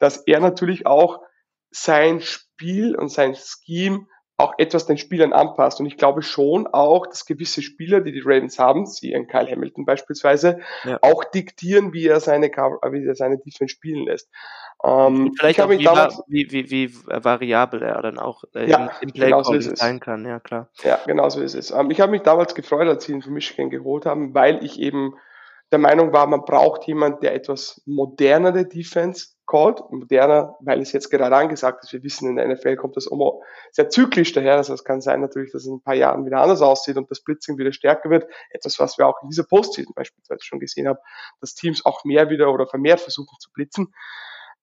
[0.00, 1.20] dass er natürlich auch
[1.70, 4.06] sein Spiel und sein Scheme
[4.38, 5.80] auch etwas den Spielern anpasst.
[5.80, 9.50] Und ich glaube schon auch, dass gewisse Spieler, die die Ravens haben, sie ein Kyle
[9.50, 10.98] Hamilton beispielsweise, ja.
[11.00, 14.28] auch diktieren, wie er seine, wie er seine Defense spielen lässt.
[14.84, 19.08] Ähm, Vielleicht auch wie, damals, wie, wie, wie variabel er dann auch äh, ja, im,
[19.08, 20.68] im Play genau so sein kann, ja klar.
[20.82, 21.70] Ja, genau so ist es.
[21.70, 24.78] Ähm, ich habe mich damals gefreut, als sie ihn von Michigan geholt haben, weil ich
[24.78, 25.14] eben
[25.72, 29.80] der Meinung war, man braucht jemand, der etwas modernere Defense callt.
[29.90, 31.92] Moderner, weil es jetzt gerade angesagt ist.
[31.92, 33.32] Wir wissen, in der NFL kommt das immer
[33.72, 34.56] sehr zyklisch daher.
[34.56, 37.10] Also es kann sein natürlich, dass es in ein paar Jahren wieder anders aussieht und
[37.10, 38.26] das Blitzing wieder stärker wird.
[38.50, 40.98] Etwas, was wir auch in dieser Postseason beispielsweise schon gesehen haben,
[41.40, 43.94] dass Teams auch mehr wieder oder vermehrt versuchen zu blitzen.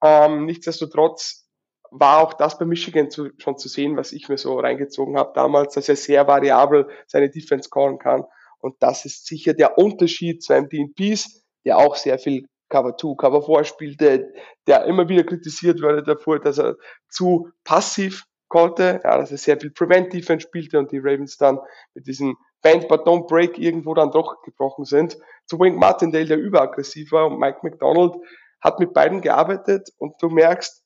[0.04, 1.48] Ähm, nichtsdestotrotz
[1.92, 5.32] war auch das bei Michigan zu, schon zu sehen, was ich mir so reingezogen habe
[5.36, 8.26] damals, dass er sehr variabel seine Defense callen kann.
[8.60, 13.16] Und das ist sicher der Unterschied zu einem Peace, der auch sehr viel Cover 2,
[13.16, 14.34] Cover 4 spielte,
[14.66, 16.76] der immer wieder kritisiert wurde davor, dass er
[17.08, 21.60] zu passiv konnte, ja, dass er sehr viel Prevent Defense spielte und die Ravens dann
[21.94, 25.18] mit diesem Band but don't break irgendwo dann doch gebrochen sind.
[25.46, 28.16] Zu Wink Martindale, der überaggressiv war und Mike McDonald,
[28.60, 30.82] hat mit beiden gearbeitet und du merkst,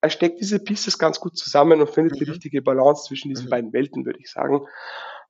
[0.00, 2.18] er steckt diese Pieces ganz gut zusammen und findet mhm.
[2.18, 3.50] die richtige Balance zwischen diesen mhm.
[3.50, 4.66] beiden Welten, würde ich sagen.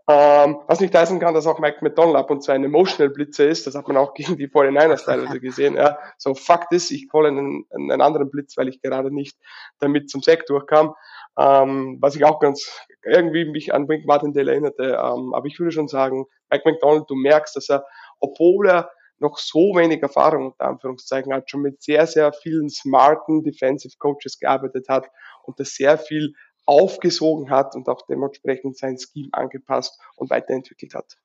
[0.09, 3.49] Ähm, was nicht heißen kann, dass auch Mike McDonald ab und zu ein Emotional Blitzer
[3.49, 5.75] ist, das hat man auch gegen die 49ers teilweise gesehen.
[5.75, 5.99] Ja.
[6.17, 9.37] So, fuck this, ich call einen, einen anderen Blitz, weil ich gerade nicht
[9.81, 10.95] damit zum Sack durchkam.
[11.37, 14.85] Ähm, was ich auch ganz irgendwie mich an Wink Martindale erinnerte.
[14.85, 17.85] Ähm, aber ich würde schon sagen, Mike McDonald, du merkst, dass er,
[18.21, 23.43] obwohl er noch so wenig Erfahrung unter Anführungszeichen hat, schon mit sehr, sehr vielen smarten
[23.43, 25.09] Defensive Coaches gearbeitet hat
[25.43, 26.35] und das sehr viel
[26.67, 31.17] aufgesogen hat und auch dementsprechend sein Scheme angepasst und weiterentwickelt hat.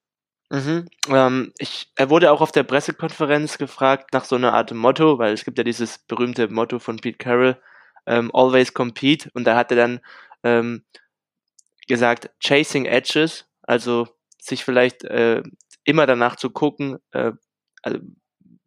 [0.52, 0.88] Mhm.
[1.10, 5.34] Ähm, ich, er wurde auch auf der Pressekonferenz gefragt nach so einer Art Motto, weil
[5.34, 7.58] es gibt ja dieses berühmte Motto von Pete Carroll,
[8.06, 10.00] ähm, Always Compete, und da hat er dann
[10.44, 10.84] ähm,
[11.88, 14.08] gesagt, Chasing Edges, also
[14.40, 15.42] sich vielleicht äh,
[15.86, 17.32] immer danach zu gucken, äh,
[17.82, 18.00] also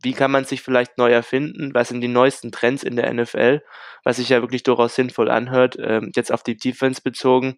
[0.02, 3.62] wie kann man sich vielleicht neu erfinden, was sind die neuesten Trends in der NFL,
[4.04, 7.56] was sich ja wirklich durchaus sinnvoll anhört, ähm, jetzt auf die Defense bezogen,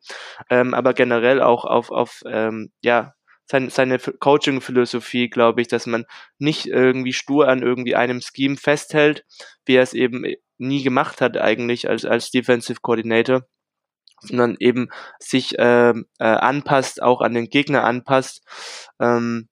[0.50, 3.14] ähm, aber generell auch auf, auf ähm, ja,
[3.46, 6.04] sein, seine Coaching-Philosophie, glaube ich, dass man
[6.38, 9.24] nicht irgendwie stur an irgendwie einem Scheme festhält,
[9.64, 10.24] wie er es eben
[10.58, 13.42] nie gemacht hat eigentlich als, als Defensive Coordinator,
[14.20, 14.88] sondern eben
[15.20, 18.42] sich äh, äh, anpasst, auch an den Gegner anpasst.
[19.00, 19.48] Ähm,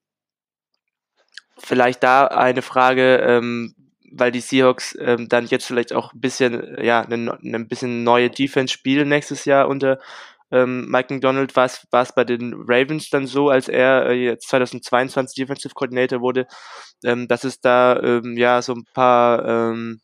[1.65, 3.75] vielleicht da eine Frage, ähm,
[4.11, 8.29] weil die Seahawks ähm, dann jetzt vielleicht auch ein bisschen, ja, eine, eine bisschen neue
[8.29, 9.99] Defense spielen nächstes Jahr unter
[10.51, 11.55] ähm, Mike McDonald.
[11.55, 16.47] War es bei den Ravens dann so, als er äh, jetzt 2022 Defensive Coordinator wurde,
[17.03, 19.99] ähm, dass es da ähm, ja so ein paar ähm,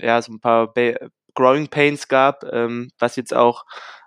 [0.00, 0.72] ja so ein paar
[1.34, 3.64] Growing Pains gab, ähm, was jetzt auch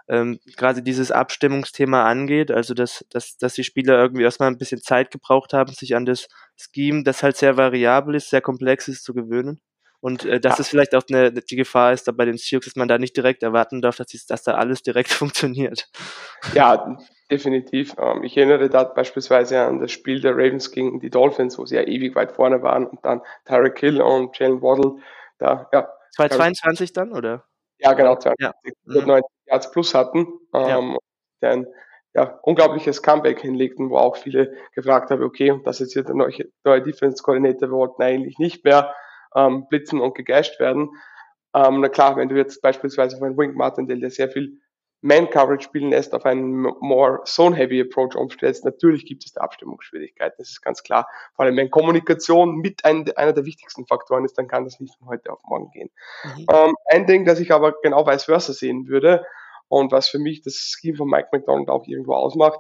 [0.10, 4.82] ähm, gerade dieses Abstimmungsthema angeht, also dass, dass, dass die Spieler irgendwie erstmal ein bisschen
[4.82, 9.04] Zeit gebraucht haben, sich an das Scheme, das halt sehr variabel ist, sehr komplex ist,
[9.04, 9.62] zu gewöhnen.
[10.02, 10.62] Und äh, dass ja.
[10.62, 13.16] es vielleicht auch eine, die Gefahr ist, da bei den Seahawks, dass man da nicht
[13.18, 15.90] direkt erwarten darf, dass, dass da alles direkt funktioniert.
[16.54, 16.98] Ja,
[17.30, 17.96] definitiv.
[18.00, 21.76] Ähm, ich erinnere da beispielsweise an das Spiel der Ravens gegen die Dolphins, wo sie
[21.76, 25.02] ja ewig weit vorne waren und dann Tyreek Hill und Jalen Waddle
[25.38, 25.88] da, ja.
[26.16, 27.46] 2022 dann, oder?
[27.78, 28.54] Ja, genau, 20, ja.
[28.88, 30.28] 190 Yards plus hatten.
[30.54, 30.98] Ähm,
[31.42, 31.50] ja.
[31.50, 31.68] Ein
[32.14, 36.16] ja, unglaubliches Comeback hinlegten, wo auch viele gefragt haben, okay, und das ist jetzt der
[36.16, 36.34] neue,
[36.64, 38.94] neue Defense Coordinator, wir wollten eigentlich nicht mehr
[39.36, 40.90] ähm, blitzen und gegasht werden.
[41.54, 44.60] Ähm, na klar, wenn du jetzt beispielsweise von Wink Martindale, der sehr viel
[45.02, 50.50] Man-Coverage spielen lässt, auf einen more Zone-Heavy Approach umstellst, natürlich gibt es da Abstimmungsschwierigkeiten, das
[50.50, 51.08] ist ganz klar.
[51.36, 54.98] Vor allem wenn Kommunikation mit ein, einer der wichtigsten Faktoren ist, dann kann das nicht
[54.98, 55.90] von heute auf morgen gehen.
[56.24, 56.46] Mhm.
[56.52, 59.26] Ähm, ein Ding, das ich aber genau vice versa sehen würde
[59.70, 62.60] und was für mich das Scheme von Mike McDonald auch irgendwo ausmacht,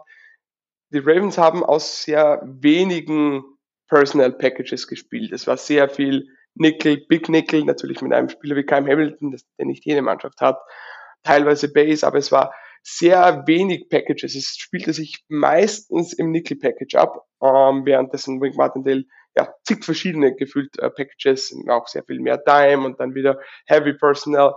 [0.91, 3.43] die Ravens haben aus sehr wenigen
[3.89, 5.31] Personal Packages gespielt.
[5.31, 9.45] Es war sehr viel Nickel, Big Nickel, natürlich mit einem Spieler wie Kyle Hamilton, das,
[9.57, 10.59] der nicht jede Mannschaft hat,
[11.23, 14.35] teilweise Base, aber es war sehr wenig Packages.
[14.35, 19.03] Es spielte sich meistens im Nickel-Package ab, ähm, währenddessen Wink Martindale
[19.37, 23.93] ja, zig verschiedene gefühlt äh, Packages, auch sehr viel mehr Time und dann wieder Heavy
[23.93, 24.53] Personnel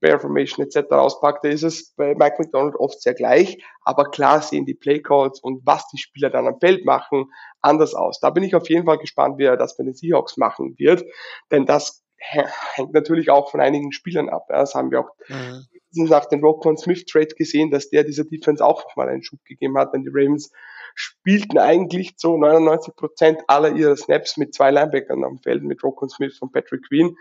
[0.00, 0.90] Bear Formation etc.
[0.92, 5.40] auspackt, da ist es bei Mike McDonald oft sehr gleich, aber klar sehen die Playcalls
[5.40, 7.26] und was die Spieler dann am Feld machen,
[7.60, 8.20] anders aus.
[8.20, 11.04] Da bin ich auf jeden Fall gespannt, wie er das bei den Seahawks machen wird,
[11.50, 14.46] denn das hängt natürlich auch von einigen Spielern ab.
[14.48, 15.66] Das haben wir auch mhm.
[15.92, 19.76] nach dem Rokon Smith Trade gesehen, dass der dieser Defense auch nochmal einen Schub gegeben
[19.78, 20.50] hat, denn die Ravens
[20.94, 26.08] spielten eigentlich so 99 Prozent aller ihrer Snaps mit zwei Linebackern am Feld, mit Rokon
[26.08, 27.16] Smith und Patrick Queen.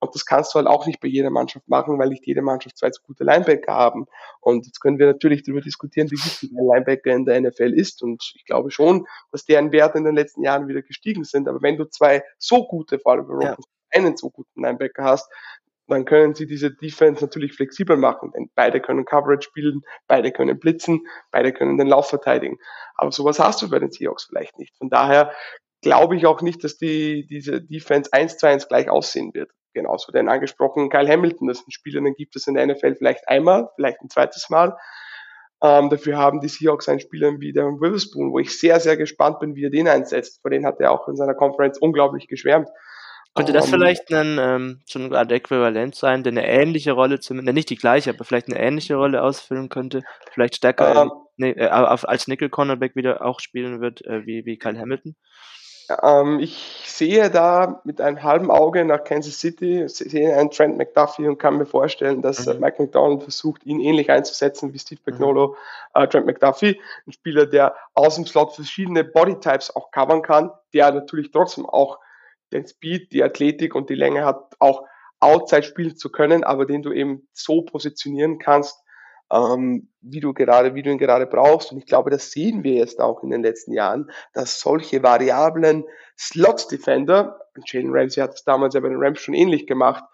[0.00, 2.78] Und das kannst du halt auch nicht bei jeder Mannschaft machen, weil nicht jede Mannschaft
[2.78, 4.06] zwei so gute Linebacker haben.
[4.40, 8.02] Und jetzt können wir natürlich darüber diskutieren, wie wichtig ein Linebacker in der NFL ist.
[8.02, 11.48] Und ich glaube schon, dass deren Werte in den letzten Jahren wieder gestiegen sind.
[11.48, 13.56] Aber wenn du zwei so gute, vor allem bei ja.
[13.92, 15.30] Einen so guten Linebacker hast,
[15.86, 20.58] dann können sie diese Defense natürlich flexibel machen, denn beide können Coverage bilden, beide können
[20.58, 22.58] blitzen, beide können den Lauf verteidigen.
[22.96, 24.76] Aber sowas hast du bei den Seahawks vielleicht nicht.
[24.76, 25.32] Von daher
[25.80, 30.12] glaube ich auch nicht, dass die, diese Defense eins zu eins gleich aussehen wird genauso
[30.12, 31.48] den angesprochenen Kyle Hamilton.
[31.48, 34.76] Das sind Spieler, den gibt es in der NFL vielleicht einmal, vielleicht ein zweites Mal.
[35.62, 39.40] Ähm, dafür haben die Seahawks einen Spieler wie der Witherspoon, wo ich sehr, sehr gespannt
[39.40, 40.40] bin, wie er den einsetzt.
[40.42, 42.68] Vor den hat er auch in seiner Conference unglaublich geschwärmt.
[43.38, 47.54] Könnte das vielleicht ein, ähm, so eine Art Äquivalent sein, der eine ähnliche Rolle, zumindest
[47.54, 50.02] nicht die gleiche, aber vielleicht eine ähnliche Rolle ausfüllen könnte?
[50.32, 54.58] Vielleicht stärker ähm, nee, äh, als Nickel Cornerback wieder auch spielen wird, äh, wie, wie
[54.58, 55.16] Kyle Hamilton?
[56.02, 61.26] Ähm, ich sehe da mit einem halben Auge nach Kansas City, sehe einen Trent McDuffie
[61.26, 62.60] und kann mir vorstellen, dass mhm.
[62.60, 65.56] Mike McDonald versucht, ihn ähnlich einzusetzen wie Steve McNolo,
[65.94, 66.02] mhm.
[66.02, 70.92] äh, Trent McDuffie, ein Spieler, der aus dem Slot verschiedene Bodytypes auch covern kann, der
[70.92, 71.98] natürlich trotzdem auch
[72.52, 74.84] den Speed, die Athletik und die Länge hat, auch
[75.20, 78.78] outside spielen zu können, aber den du eben so positionieren kannst,
[79.30, 81.72] ähm, wie du gerade, wie du ihn gerade brauchst.
[81.72, 85.84] Und ich glaube, das sehen wir jetzt auch in den letzten Jahren, dass solche variablen
[86.18, 90.04] Slots-Defender, Jalen Ramsey hat das damals ja bei den Rams schon ähnlich gemacht,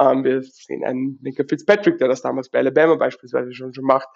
[0.00, 4.08] ähm, wir sehen einen Nicker Fitzpatrick, der das damals bei Alabama beispielsweise schon schon macht,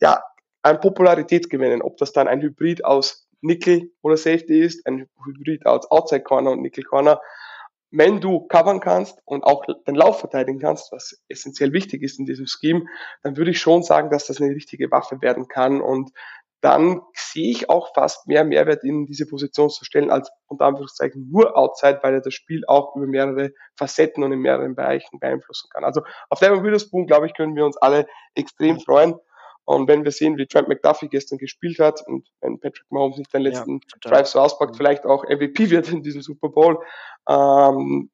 [0.00, 0.22] ja,
[0.62, 1.82] an Popularität gewinnen.
[1.82, 6.52] Ob das dann ein Hybrid aus Nickel oder Safety ist, ein Hybrid aus Outside Corner
[6.52, 7.20] und Nickel Corner,
[7.90, 12.24] wenn du covern kannst und auch den Lauf verteidigen kannst, was essentiell wichtig ist in
[12.24, 12.86] diesem Scheme,
[13.22, 16.10] dann würde ich schon sagen, dass das eine richtige Waffe werden kann und
[16.62, 21.28] dann sehe ich auch fast mehr Mehrwert in diese Position zu stellen, als unter Anführungszeichen
[21.28, 25.68] nur Outside, weil er das Spiel auch über mehrere Facetten und in mehreren Bereichen beeinflussen
[25.72, 25.82] kann.
[25.82, 29.16] Also auf Devin Witherspoon, glaube ich, können wir uns alle extrem freuen.
[29.64, 33.32] Und wenn wir sehen, wie Trent McDuffie gestern gespielt hat und wenn Patrick Mahomes nicht
[33.32, 36.78] den letzten ja, Drive so auspackt, vielleicht auch MVP wird in diesem Super Bowl,
[37.28, 38.10] ähm,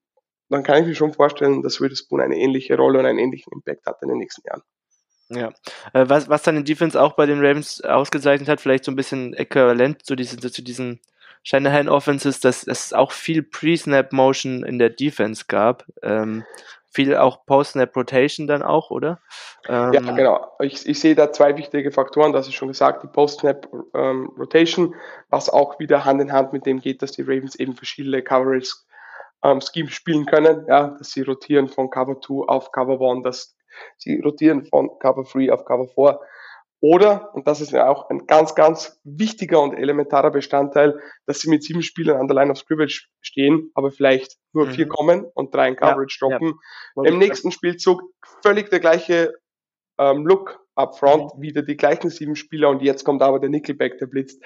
[0.50, 3.86] dann kann ich mir schon vorstellen, dass Witherspoon eine ähnliche Rolle und einen ähnlichen Impact
[3.86, 4.62] hat in den nächsten Jahren.
[5.30, 5.48] Ja,
[5.92, 8.96] äh, was, was dann in Defense auch bei den Ravens ausgezeichnet hat, vielleicht so ein
[8.96, 11.00] bisschen äquivalent zu diesen, zu diesen
[11.42, 15.84] Shanahan Offenses, dass es auch viel Pre-Snap-Motion in der Defense gab.
[16.02, 16.44] Ähm,
[16.90, 19.20] viel auch Post-Snap-Rotation dann auch, oder?
[19.68, 20.52] Ähm, ja, genau.
[20.60, 24.94] Ich, ich sehe da zwei wichtige Faktoren, das ist schon gesagt, die Post-Snap-Rotation, ähm,
[25.28, 28.74] was auch wieder Hand in Hand mit dem geht, dass die Ravens eben verschiedene Coverage
[29.44, 33.56] ähm, Schemes spielen können, ja, dass sie rotieren von Cover 2 auf Cover 1, dass
[33.96, 36.20] sie rotieren von Cover 3 auf Cover 4
[36.80, 41.50] oder, und das ist ja auch ein ganz, ganz wichtiger und elementarer Bestandteil, dass sie
[41.50, 44.70] mit sieben Spielern an der Line of Scrimmage stehen, aber vielleicht nur mhm.
[44.70, 46.54] vier kommen und drei in Coverage ja, droppen.
[46.96, 47.02] Ja.
[47.04, 48.02] Im nächsten Spielzug
[48.42, 49.34] völlig der gleiche
[49.98, 51.42] ähm, Look up front, mhm.
[51.42, 54.40] wieder die gleichen sieben Spieler und jetzt kommt aber der Nickelback, der blitzt.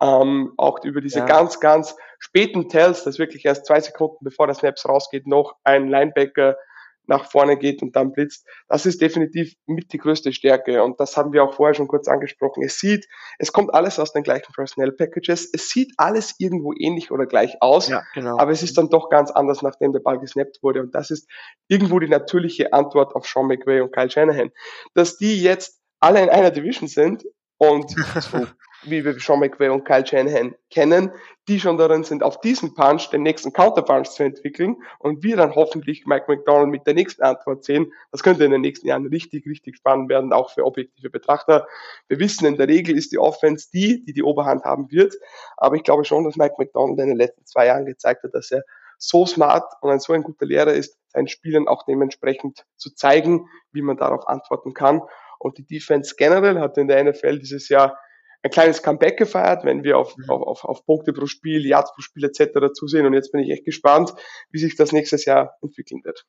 [0.00, 1.26] Ähm, auch über diese ja.
[1.26, 5.88] ganz, ganz späten Tells, das wirklich erst zwei Sekunden bevor der Snaps rausgeht, noch ein
[5.88, 6.56] Linebacker
[7.06, 8.46] nach vorne geht und dann blitzt.
[8.68, 12.08] Das ist definitiv mit die größte Stärke und das haben wir auch vorher schon kurz
[12.08, 12.62] angesprochen.
[12.62, 13.06] Es sieht,
[13.38, 15.48] es kommt alles aus den gleichen Personnel Packages.
[15.52, 18.38] Es sieht alles irgendwo ähnlich oder gleich aus, ja, genau.
[18.38, 21.28] aber es ist dann doch ganz anders, nachdem der Ball gesnappt wurde und das ist
[21.68, 24.50] irgendwo die natürliche Antwort auf Sean McVay und Kyle Shanahan.
[24.94, 27.24] Dass die jetzt alle in einer Division sind
[27.58, 27.96] und so
[28.84, 31.12] wie wir Sean McVay und Kyle Shanahan kennen,
[31.48, 35.54] die schon darin sind, auf diesen Punch den nächsten Counterpunch zu entwickeln und wir dann
[35.54, 37.92] hoffentlich Mike McDonald mit der nächsten Antwort sehen.
[38.10, 41.66] Das könnte in den nächsten Jahren richtig, richtig spannend werden, auch für objektive Betrachter.
[42.08, 45.14] Wir wissen, in der Regel ist die Offense die, die die Oberhand haben wird,
[45.56, 48.50] aber ich glaube schon, dass Mike McDonald in den letzten zwei Jahren gezeigt hat, dass
[48.50, 48.62] er
[48.98, 53.48] so smart und ein so ein guter Lehrer ist, seinen Spielern auch dementsprechend zu zeigen,
[53.72, 55.02] wie man darauf antworten kann.
[55.40, 57.98] Und die Defense generell hat in der NFL dieses Jahr
[58.42, 60.30] ein kleines Comeback gefeiert, wenn wir auf, mhm.
[60.30, 62.72] auf, auf, auf Punkte pro Spiel, Yards pro Spiel etc.
[62.74, 63.06] zusehen.
[63.06, 64.12] Und jetzt bin ich echt gespannt,
[64.50, 66.26] wie sich das nächstes Jahr entwickeln wird.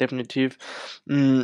[0.00, 0.56] Definitiv.
[1.06, 1.42] Mm,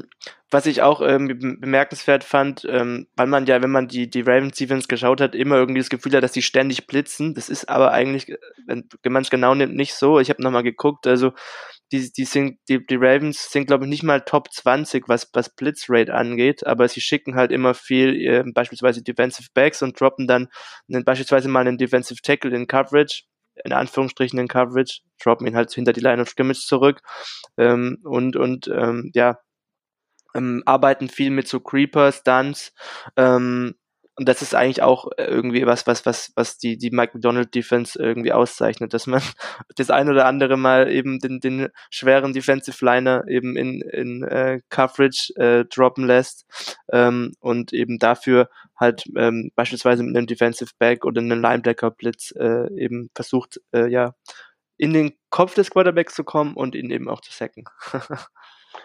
[0.48, 4.57] was ich auch ähm, bemerkenswert fand, ähm, weil man ja, wenn man die, die Ravens
[4.57, 7.35] Defense geschaut hat, immer irgendwie das Gefühl hat, dass sie ständig blitzen.
[7.35, 8.33] Das ist aber eigentlich,
[8.66, 10.20] wenn man es genau nimmt, nicht so.
[10.20, 11.33] Ich habe nochmal geguckt, also
[11.92, 15.55] die, die, sind, die, die Ravens sind, glaube ich, nicht mal Top 20, was, was
[15.55, 20.49] Blitzrate angeht, aber sie schicken halt immer viel, äh, beispielsweise Defensive Backs und droppen dann
[20.88, 23.25] einen, beispielsweise mal einen Defensive Tackle in Coverage,
[23.64, 27.01] in Anführungsstrichen in Coverage, droppen ihn halt hinter die Line of Scrimmage zurück
[27.57, 29.38] ähm, und, und ähm, ja,
[30.35, 32.73] ähm, arbeiten viel mit so Creepers, Stunts,
[33.16, 33.77] ähm,
[34.16, 37.55] und das ist eigentlich auch äh, irgendwie was, was, was, was die, die Mike McDonald
[37.55, 39.20] Defense irgendwie auszeichnet, dass man
[39.77, 44.61] das ein oder andere Mal eben den, den schweren Defensive Liner eben in, in äh,
[44.68, 46.46] Coverage äh, droppen lässt
[46.92, 52.33] ähm, und eben dafür halt ähm, beispielsweise mit einem Defensive Back oder einem Linebacker Blitz
[52.37, 54.14] äh, eben versucht, äh, ja,
[54.77, 57.64] in den Kopf des Quarterbacks zu kommen und ihn eben auch zu sacken.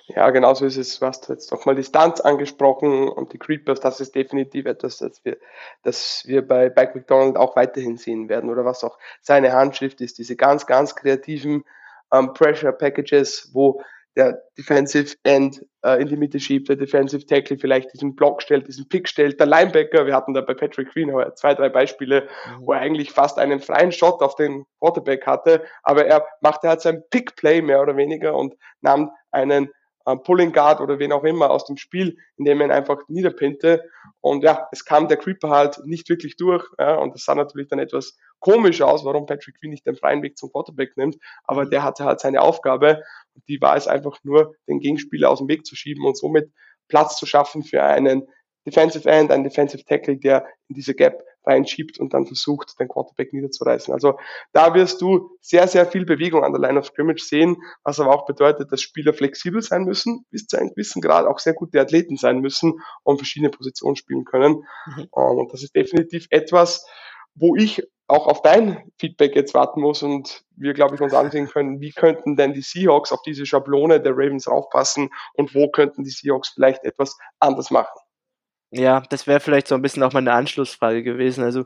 [0.07, 0.99] Ja, genauso ist es.
[0.99, 3.79] Du hast jetzt nochmal die Stunts angesprochen und die Creepers.
[3.79, 5.37] Das ist definitiv etwas, das wir,
[5.83, 10.17] das wir bei Bike McDonald auch weiterhin sehen werden oder was auch seine Handschrift ist.
[10.17, 11.63] Diese ganz, ganz kreativen
[12.11, 13.81] ähm, Pressure Packages, wo
[14.15, 18.67] der Defensive End äh, in die Mitte schiebt, der Defensive Tackle vielleicht diesen Block stellt,
[18.67, 22.65] diesen Pick stellt, der Linebacker, wir hatten da bei Patrick Queen zwei, drei Beispiele, mhm.
[22.65, 26.81] wo er eigentlich fast einen freien Shot auf den Quarterback hatte, aber er machte halt
[26.81, 29.71] sein Pick-Play mehr oder weniger und nahm einen
[30.05, 33.83] äh, Pulling Guard oder wen auch immer aus dem Spiel, indem er ihn einfach niederpinte.
[34.21, 36.65] Und ja, es kam der Creeper halt nicht wirklich durch.
[36.77, 40.21] Ja, und das sah natürlich dann etwas komisch aus, warum Patrick Queen nicht den freien
[40.23, 41.17] Weg zum Quarterback nimmt.
[41.43, 43.03] Aber der hatte halt seine Aufgabe.
[43.35, 46.51] Und die war es einfach nur, den Gegenspieler aus dem Weg zu schieben und somit
[46.87, 48.27] Platz zu schaffen für einen
[48.65, 53.33] Defensive End, einen Defensive Tackle, der in diese Gap reinschiebt und dann versucht, den Quarterback
[53.33, 53.93] niederzureißen.
[53.93, 54.17] Also
[54.53, 58.13] da wirst du sehr, sehr viel Bewegung an der Line of Scrimmage sehen, was aber
[58.13, 61.79] auch bedeutet, dass Spieler flexibel sein müssen, bis zu einem gewissen Grad auch sehr gute
[61.81, 64.63] Athleten sein müssen und verschiedene Positionen spielen können.
[64.85, 65.09] Mhm.
[65.15, 66.85] Ähm, und das ist definitiv etwas,
[67.35, 71.47] wo ich auch auf dein Feedback jetzt warten muss und wir, glaube ich, uns ansehen
[71.47, 76.03] können, wie könnten denn die Seahawks auf diese Schablone der Ravens aufpassen und wo könnten
[76.03, 77.99] die Seahawks vielleicht etwas anders machen.
[78.71, 81.43] Ja, das wäre vielleicht so ein bisschen auch meine Anschlussfrage gewesen.
[81.43, 81.65] Also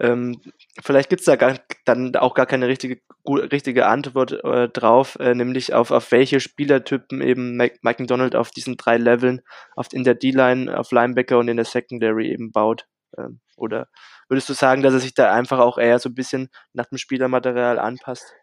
[0.00, 0.40] ähm,
[0.82, 5.72] vielleicht gibt's da gar, dann auch gar keine richtige, richtige Antwort äh, drauf, äh, nämlich
[5.72, 9.40] auf, auf welche Spielertypen eben Mike, Mike McDonald auf diesen drei Leveln,
[9.74, 12.86] auf, in der D-Line, auf Linebacker und in der Secondary eben baut.
[13.16, 13.88] Ähm, oder
[14.28, 16.98] würdest du sagen, dass er sich da einfach auch eher so ein bisschen nach dem
[16.98, 18.34] Spielermaterial anpasst?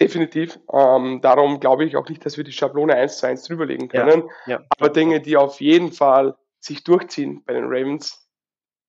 [0.00, 0.58] Definitiv.
[0.72, 4.24] Ähm, darum glaube ich auch nicht, dass wir die Schablone eins zu eins drüberlegen können.
[4.46, 4.60] Ja, ja.
[4.70, 8.26] Aber Dinge, die auf jeden Fall sich durchziehen bei den Ravens.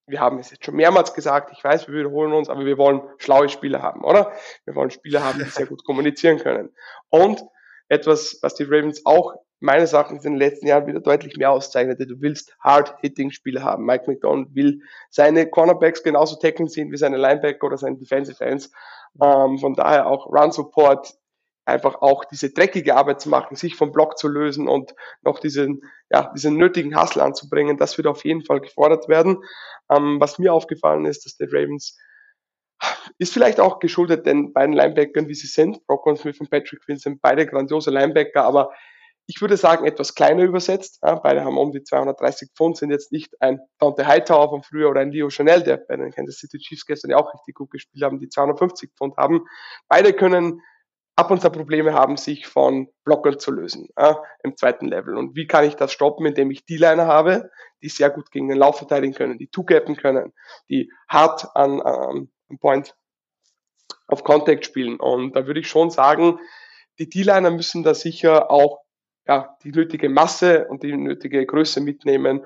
[0.08, 3.02] Wir haben es jetzt schon mehrmals gesagt, ich weiß, wir wiederholen uns, aber wir wollen
[3.18, 4.32] schlaue Spieler haben, oder?
[4.66, 6.74] Wir wollen Spieler haben, die sehr gut kommunizieren können.
[7.10, 7.44] Und
[7.90, 12.06] etwas, was die Ravens auch meines Erachtens in den letzten Jahren wieder deutlich mehr auszeichnete.
[12.06, 13.86] Du willst Hard-Hitting-Spieler haben.
[13.86, 18.72] Mike McDonald will seine Cornerbacks genauso tackeln sehen wie seine Linebacker oder seine Defensive Ends.
[19.22, 21.16] Ähm, von daher auch Run-Support,
[21.66, 24.94] einfach auch diese dreckige Arbeit zu machen, sich vom Block zu lösen und
[25.24, 29.44] noch diesen, ja, diesen nötigen Hustle anzubringen, das wird auf jeden Fall gefordert werden.
[29.92, 31.98] Ähm, was mir aufgefallen ist, dass die Ravens
[33.18, 35.86] ist vielleicht auch geschuldet den beiden Linebackern, wie sie sind.
[35.88, 38.72] Brockon Smith und Patrick Quinn sind beide grandiose Linebacker, aber
[39.28, 41.00] ich würde sagen, etwas kleiner übersetzt.
[41.02, 44.90] Ja, beide haben um die 230 Pfund, sind jetzt nicht ein Dante Hightower von früher
[44.90, 47.72] oder ein Leo Chanel, der bei den Kansas City Chiefs gestern ja auch richtig gut
[47.72, 49.46] gespielt haben, die 250 Pfund haben.
[49.88, 50.62] Beide können
[51.16, 55.18] ab und zu Probleme haben, sich von Blockern zu lösen ja, im zweiten Level.
[55.18, 57.50] Und wie kann ich das stoppen, indem ich die Liner habe,
[57.82, 60.34] die sehr gut gegen den Lauf verteidigen können, die two-gappen können,
[60.70, 62.96] die hart an, an Point
[64.08, 65.00] auf Contact spielen.
[65.00, 66.40] Und da würde ich schon sagen,
[67.00, 68.80] die D-Liner müssen da sicher auch
[69.28, 72.46] ja, die nötige Masse und die nötige Größe mitnehmen,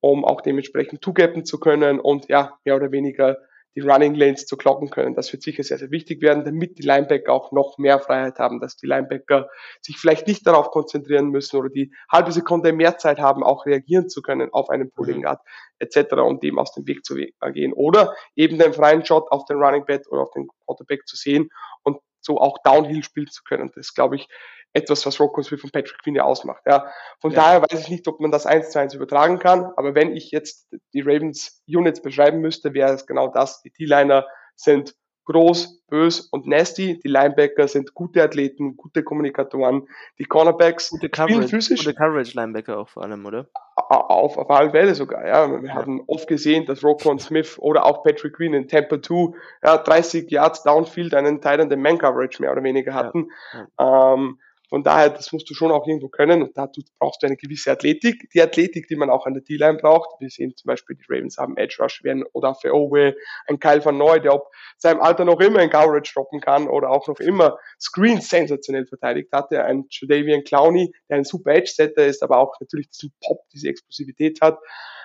[0.00, 3.38] um auch dementsprechend zugappen zu können und ja, mehr oder weniger
[3.74, 5.14] die Running Lanes zu kloppen können.
[5.14, 8.60] Das wird sicher sehr, sehr wichtig werden, damit die Linebacker auch noch mehr Freiheit haben,
[8.60, 9.48] dass die Linebacker
[9.80, 14.08] sich vielleicht nicht darauf konzentrieren müssen oder die halbe Sekunde mehr Zeit haben, auch reagieren
[14.08, 15.22] zu können auf einen Pulling mhm.
[15.22, 15.40] Guard
[15.78, 17.72] etc., um dem aus dem Weg zu gehen.
[17.72, 21.48] Oder eben den freien Shot auf den Running Back oder auf den Quarterback zu sehen
[21.82, 23.70] und so auch Downhill spielen zu können.
[23.74, 24.28] Das glaube ich
[24.72, 26.62] etwas, was Rocco Smith und Patrick Quinn ja ausmacht.
[26.66, 26.86] Ja.
[27.20, 27.40] Von ja.
[27.40, 30.30] daher weiß ich nicht, ob man das eins zu eins übertragen kann, aber wenn ich
[30.30, 33.62] jetzt die Ravens Units beschreiben müsste, wäre es genau das.
[33.62, 34.94] Die T-Liner sind
[35.24, 36.98] groß, bös und nasty.
[37.04, 39.88] Die Linebacker sind gute Athleten, gute Kommunikatoren.
[40.18, 41.84] Die Cornerbacks gute Coverage, physisch.
[41.84, 43.48] Gute Coverage Linebacker auch vor allem, oder?
[43.76, 45.48] Auf, auf alle Fälle sogar, ja.
[45.62, 45.74] Wir ja.
[45.74, 49.32] haben oft gesehen, dass Rocco Smith oder auch Patrick Queen in Tampa 2
[49.64, 53.30] ja, 30 Yards Downfield einen Teil an den Man Coverage mehr oder weniger hatten.
[53.78, 54.14] Ja.
[54.14, 54.38] Ähm,
[54.72, 57.70] von daher, das musst du schon auch irgendwo können und dazu brauchst du eine gewisse
[57.70, 58.30] Athletik.
[58.32, 60.18] Die Athletik, die man auch an der D-Line braucht.
[60.18, 63.14] Wir sehen zum Beispiel, die Ravens haben Edge Rush werden oder für Owe,
[63.48, 66.88] ein Kyle van Neu, der ob seinem Alter noch immer in Coverage droppen kann oder
[66.88, 69.62] auch noch immer Screens sensationell verteidigt hatte.
[69.62, 74.40] Ein Jadavian Clowney, der ein super Edge-Setter ist, aber auch natürlich diesen Pop, diese Explosivität
[74.40, 74.58] hat.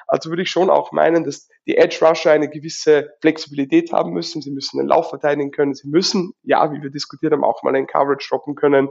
[0.07, 4.41] Also würde ich schon auch meinen, dass die Edge Rusher eine gewisse Flexibilität haben müssen.
[4.41, 5.73] Sie müssen den Lauf verteidigen können.
[5.73, 8.87] Sie müssen, ja, wie wir diskutiert haben, auch mal in Coverage droppen können.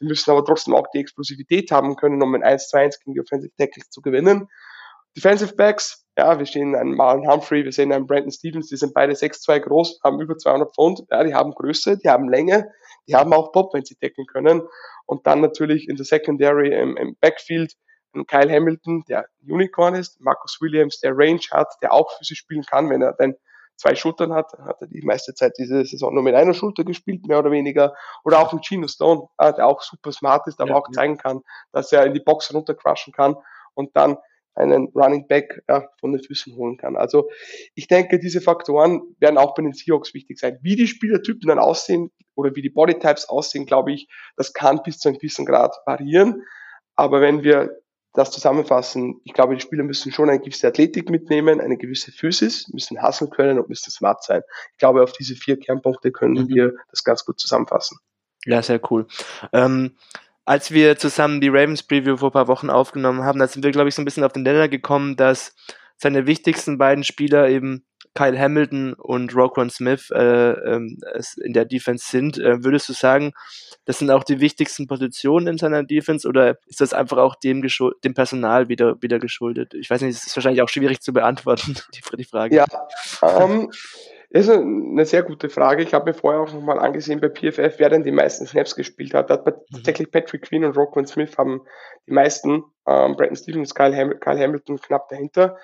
[0.00, 3.54] Die müssen aber trotzdem auch die Explosivität haben können, um ein 1-2-1 gegen die Offensive
[3.56, 4.48] Tackles zu gewinnen.
[5.16, 8.94] Defensive Backs, ja, wir sehen einen Marlon Humphrey, wir sehen einen Brandon Stevens, die sind
[8.94, 12.70] beide 6'2 groß, haben über 200 Pfund, ja, die haben Größe, die haben Länge,
[13.08, 14.62] die haben auch Pop, wenn sie decken können.
[15.06, 17.74] Und dann natürlich in der Secondary im, im Backfield
[18.14, 22.64] ein Kyle Hamilton, der Unicorn ist, Marcus Williams, der Range hat, der auch sie spielen
[22.64, 23.34] kann, wenn er denn
[23.80, 27.26] zwei Schultern hat, hat er die meiste Zeit diese Saison nur mit einer Schulter gespielt,
[27.26, 27.94] mehr oder weniger.
[28.24, 31.40] Oder auch ein Gino Stone, der auch super smart ist, aber ja, auch zeigen kann,
[31.72, 33.36] dass er in die Box runtercrushen kann
[33.74, 34.18] und dann
[34.54, 36.96] einen Running Back ja, von den Füßen holen kann.
[36.96, 37.30] Also
[37.74, 40.58] ich denke, diese Faktoren werden auch bei den Seahawks wichtig sein.
[40.60, 44.98] Wie die Spielertypen dann aussehen oder wie die Bodytypes aussehen, glaube ich, das kann bis
[44.98, 46.42] zu einem gewissen Grad variieren.
[46.96, 47.79] Aber wenn wir
[48.12, 52.68] das zusammenfassen, ich glaube, die Spieler müssen schon eine gewisse Athletik mitnehmen, eine gewisse Physis,
[52.72, 54.42] müssen hasseln können und müssen smart sein.
[54.72, 56.48] Ich glaube, auf diese vier Kernpunkte können mhm.
[56.48, 57.98] wir das ganz gut zusammenfassen.
[58.46, 59.06] Ja, sehr cool.
[59.52, 59.96] Ähm,
[60.44, 63.70] als wir zusammen die Ravens Preview vor ein paar Wochen aufgenommen haben, da sind wir,
[63.70, 65.54] glaube ich, so ein bisschen auf den Nenner gekommen, dass
[66.00, 67.84] seine wichtigsten beiden Spieler eben
[68.14, 70.98] Kyle Hamilton und Roquan Smith äh, ähm,
[71.44, 72.38] in der Defense sind.
[72.38, 73.32] Äh, würdest du sagen,
[73.84, 77.64] das sind auch die wichtigsten Positionen in seiner Defense oder ist das einfach auch dem,
[78.04, 79.74] dem Personal wieder, wieder geschuldet?
[79.74, 82.56] Ich weiß nicht, es ist wahrscheinlich auch schwierig zu beantworten, die, die Frage.
[82.56, 82.66] Ja,
[83.22, 83.70] ähm,
[84.30, 85.82] das ist eine sehr gute Frage.
[85.82, 89.12] Ich habe mir vorher auch nochmal angesehen bei PFF, wer denn die meisten Snaps gespielt
[89.12, 89.30] hat.
[89.30, 89.52] hat mhm.
[89.72, 91.62] tatsächlich Patrick Queen und Roquan Smith haben
[92.08, 92.64] die meisten.
[92.86, 95.56] Ähm, Brandon Stevens, Kyle, Ham Kyle Hamilton knapp dahinter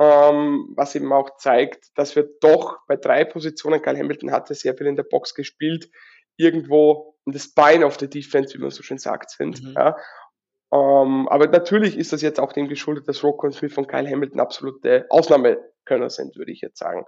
[0.00, 4.74] ähm, was eben auch zeigt, dass wir doch bei drei Positionen, Kyle Hamilton hatte sehr
[4.74, 5.90] viel in der Box gespielt,
[6.38, 9.62] irgendwo in das Bein auf der Defense, wie man so schön sagt, sind.
[9.62, 9.74] Mhm.
[9.76, 9.96] Ja.
[10.72, 14.40] Ähm, aber natürlich ist das jetzt auch dem geschuldet, dass Rocco Smith und Kyle Hamilton
[14.40, 17.04] absolute Ausnahmekönner sind, würde ich jetzt sagen.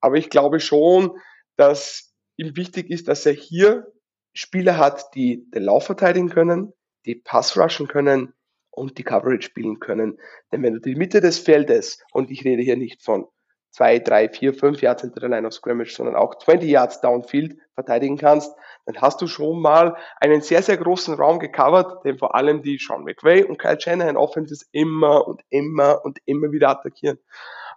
[0.00, 1.18] Aber ich glaube schon,
[1.56, 3.86] dass ihm wichtig ist, dass er hier
[4.34, 6.74] Spieler hat, die den Lauf verteidigen können,
[7.06, 8.34] die Pass rushen können,
[8.76, 10.18] und die Coverage spielen können.
[10.52, 13.26] Denn wenn du die Mitte des Feldes, und ich rede hier nicht von
[13.70, 17.56] zwei, drei, vier, fünf Yards hinter der Line of Scrimmage, sondern auch 20 Yards downfield
[17.74, 18.54] verteidigen kannst,
[18.86, 22.78] dann hast du schon mal einen sehr, sehr großen Raum gecovert, den vor allem die
[22.78, 27.18] Sean McVay und Kyle Shanahan Offenses immer und immer und immer wieder attackieren.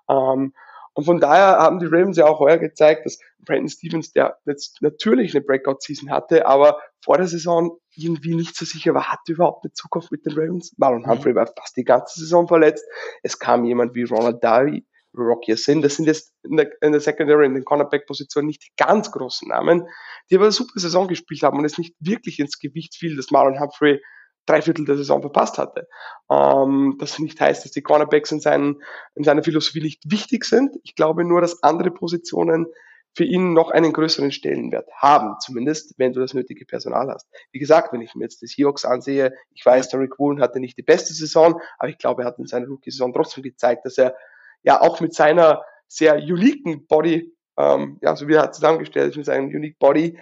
[0.09, 0.53] Ähm,
[0.99, 4.81] und von daher haben die Ravens ja auch heuer gezeigt, dass Brandon Stevens, der jetzt
[4.81, 9.63] natürlich eine Breakout-Season hatte, aber vor der Saison irgendwie nicht so sicher war, hatte überhaupt
[9.63, 10.73] eine Zukunft mit den Ravens.
[10.75, 11.11] Marlon mhm.
[11.11, 12.83] Humphrey war fast die ganze Saison verletzt.
[13.23, 14.85] Es kam jemand wie Ronald Darby,
[15.17, 15.81] Rocky Sin.
[15.81, 19.47] Das sind jetzt in der, in der Secondary, in den Cornerback-Positionen nicht die ganz großen
[19.47, 19.87] Namen,
[20.29, 23.31] die aber eine super Saison gespielt haben und es nicht wirklich ins Gewicht fiel, dass
[23.31, 24.01] Marlon Humphrey
[24.49, 25.87] drei Viertel der Saison verpasst hatte.
[26.29, 28.81] Ähm, das nicht heißt, dass die Cornerbacks in, seinen,
[29.15, 30.75] in seiner Philosophie nicht wichtig sind.
[30.83, 32.67] Ich glaube nur, dass andere Positionen
[33.15, 37.27] für ihn noch einen größeren Stellenwert haben, zumindest wenn du das nötige Personal hast.
[37.51, 40.77] Wie gesagt, wenn ich mir jetzt die Seahawks ansehe, ich weiß, Derek Woolen hatte nicht
[40.77, 44.15] die beste Saison, aber ich glaube, er hat in seiner Rookie-Saison trotzdem gezeigt, dass er
[44.63, 49.25] ja auch mit seiner sehr uniken Body, ähm, ja, so wie er zusammengestellt ist, mit
[49.25, 50.19] seinem unique Body,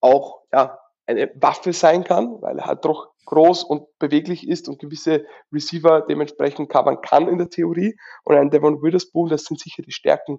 [0.00, 4.78] auch ja, eine Waffe sein kann, weil er halt doch groß und beweglich ist und
[4.78, 7.96] gewisse Receiver dementsprechend covern kann in der Theorie.
[8.24, 10.38] Und ein Devon Witherspoon, das sind sicher die Stärken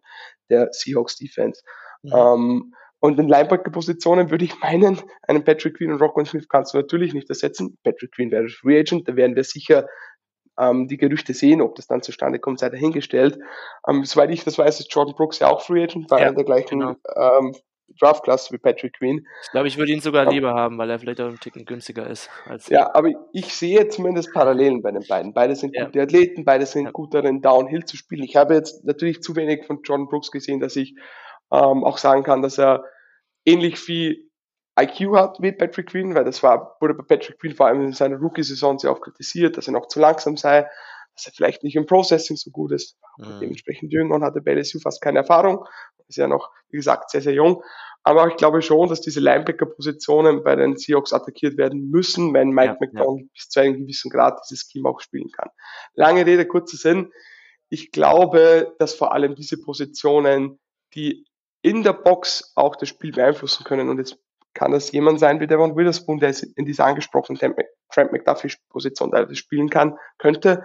[0.50, 1.62] der Seahawks Defense.
[2.04, 2.12] Mhm.
[2.14, 6.80] Ähm, und in Linebacker-Positionen würde ich meinen, einen Patrick Queen und Rockwell Smith kannst du
[6.80, 7.78] natürlich nicht ersetzen.
[7.84, 9.88] Patrick Queen wäre Free Agent, da werden wir sicher
[10.60, 13.38] ähm, die Gerüchte sehen, ob das dann zustande kommt, sei dahingestellt.
[13.88, 16.36] Ähm, soweit ich das weiß, ist Jordan Brooks ja auch Free Agent, war ja, in
[16.36, 16.96] der gleichen genau.
[17.16, 17.56] ähm,
[18.00, 19.26] Draftklasse wie Patrick Queen.
[19.44, 22.08] Ich glaube, ich würde ihn sogar lieber haben, weil er vielleicht auch ein Ticken günstiger
[22.08, 22.30] ist.
[22.68, 25.34] ja, aber ich sehe zumindest Parallelen bei den beiden.
[25.34, 25.86] Beide sind ja.
[25.86, 26.92] gute Athleten, beide sind ja.
[26.92, 28.24] gut darin, Downhill zu spielen.
[28.24, 30.96] Ich habe jetzt natürlich zu wenig von John Brooks gesehen, dass ich
[31.52, 32.84] ähm, auch sagen kann, dass er
[33.46, 34.28] ähnlich viel
[34.80, 37.94] IQ hat wie Patrick Queen, weil das war, wurde bei Patrick Queen vor allem in
[37.94, 40.68] seiner Rookie-Saison sehr oft kritisiert, dass er noch zu langsam sei,
[41.16, 42.96] dass er vielleicht nicht im Processing so gut ist.
[43.18, 43.40] Mhm.
[43.42, 45.66] Dementsprechend jünger und hatte bei LSU fast keine Erfahrung.
[46.08, 47.64] Ist ja noch, wie gesagt, sehr, sehr jung.
[48.04, 52.78] Aber ich glaube schon, dass diese Linebacker-Positionen bei den Seahawks attackiert werden müssen, wenn Mike
[52.80, 53.28] ja, McDonald ja.
[53.34, 55.50] bis zu einem gewissen Grad dieses Scheme auch spielen kann.
[55.94, 57.12] Lange Rede, kurzer Sinn.
[57.70, 60.58] Ich glaube, dass vor allem diese Positionen,
[60.94, 61.26] die
[61.62, 63.90] in der Box auch das Spiel beeinflussen können.
[63.90, 64.18] Und jetzt
[64.54, 67.40] kann das jemand sein wie Devon Witherspoon, der in dieser angesprochenen
[67.92, 70.64] Trent McDuffie-Position spielen kann, könnte.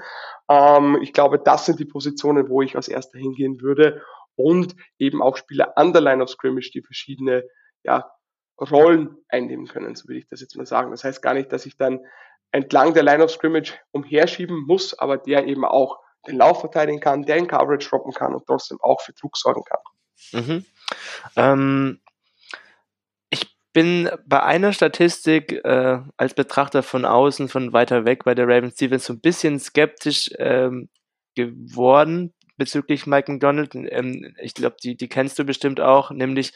[0.49, 4.01] Ähm, ich glaube, das sind die Positionen, wo ich als erster hingehen würde.
[4.37, 7.45] Und eben auch Spieler an der Line of Scrimmage, die verschiedene
[7.83, 8.11] ja,
[8.61, 10.91] Rollen einnehmen können, so würde ich das jetzt mal sagen.
[10.91, 12.01] Das heißt gar nicht, dass ich dann
[12.53, 17.25] entlang der Line of Scrimmage umherschieben muss, aber der eben auch den Lauf verteidigen kann,
[17.25, 20.45] der in Coverage droppen kann und trotzdem auch für Druck sorgen kann.
[20.45, 20.65] Mhm.
[21.35, 22.01] Ähm,
[23.31, 28.47] ich bin bei einer Statistik äh, als Betrachter von außen, von weiter weg bei der
[28.47, 30.89] Ravens Stevens so ein bisschen skeptisch ähm,
[31.35, 33.75] geworden bezüglich Mike McDonald.
[33.75, 36.53] Ähm, ich glaube, die, die kennst du bestimmt auch, nämlich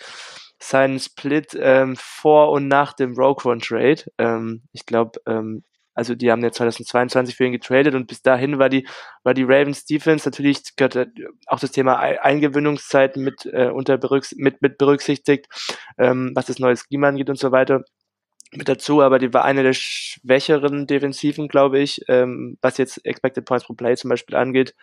[0.59, 4.05] seinen Split ähm, vor und nach dem Rogue One Trade.
[4.19, 8.59] Ähm, ich glaube, ähm, also die haben ja 2022 für ihn getradet und bis dahin
[8.59, 8.87] war die,
[9.25, 11.09] war die Ravens Defense natürlich gehört
[11.47, 15.47] auch das Thema Eingewöhnungszeit mit, äh, unter berücks mit, mit berücksichtigt,
[15.99, 17.83] ähm, was das neue Scheme angeht und so weiter
[18.53, 23.45] mit dazu, aber die war eine der schwächeren Defensiven, glaube ich, ähm, was jetzt Expected
[23.45, 24.75] Points pro Play zum Beispiel angeht,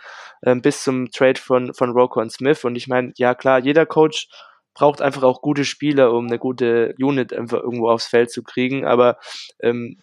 [0.46, 2.64] ähm, bis zum Trade von, von Rocco und Smith.
[2.66, 4.28] Und ich meine, ja klar, jeder Coach
[4.74, 8.86] braucht einfach auch gute Spieler, um eine gute Unit einfach irgendwo aufs Feld zu kriegen,
[8.86, 9.18] aber
[9.60, 10.00] ähm,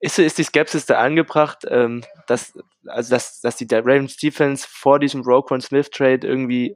[0.00, 4.98] ist, ist die Skepsis da angebracht, ähm, dass, also dass, dass die Ravens Defense vor
[4.98, 6.74] diesem Roquan Smith Trade irgendwie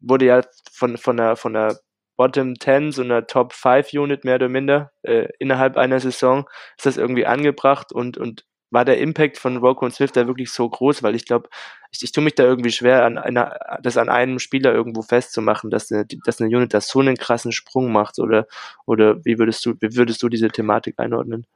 [0.00, 1.78] wurde ja von, von der, von der
[2.18, 6.46] Bottom 10, so einer Top 5 Unit mehr oder minder, äh, innerhalb einer Saison,
[6.76, 10.68] ist das irgendwie angebracht und, und war der Impact von Roquan Smith da wirklich so
[10.68, 11.48] groß, weil ich glaube,
[11.92, 15.70] ich, ich tue mich da irgendwie schwer, an einer, das an einem Spieler irgendwo festzumachen,
[15.70, 18.46] dass eine, dass eine Unit da so einen krassen Sprung macht oder,
[18.84, 21.46] oder wie würdest du, wie würdest du diese Thematik einordnen?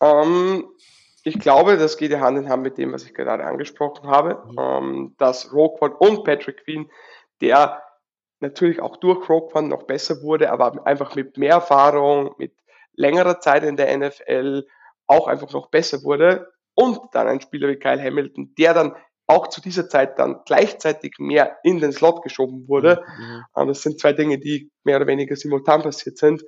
[0.00, 0.64] Ähm,
[1.24, 4.44] ich glaube, das geht ja Hand in Hand mit dem, was ich gerade angesprochen habe,
[4.46, 4.58] mhm.
[4.58, 6.88] ähm, dass Roquan und Patrick Queen,
[7.40, 7.82] der
[8.40, 12.54] natürlich auch durch Roquan noch besser wurde, aber einfach mit mehr Erfahrung, mit
[12.94, 14.66] längerer Zeit in der NFL
[15.06, 16.52] auch einfach noch besser wurde.
[16.74, 21.14] Und dann ein Spieler wie Kyle Hamilton, der dann auch zu dieser Zeit dann gleichzeitig
[21.18, 23.02] mehr in den Slot geschoben wurde.
[23.18, 23.44] Mhm.
[23.56, 26.44] Ähm, das sind zwei Dinge, die mehr oder weniger simultan passiert sind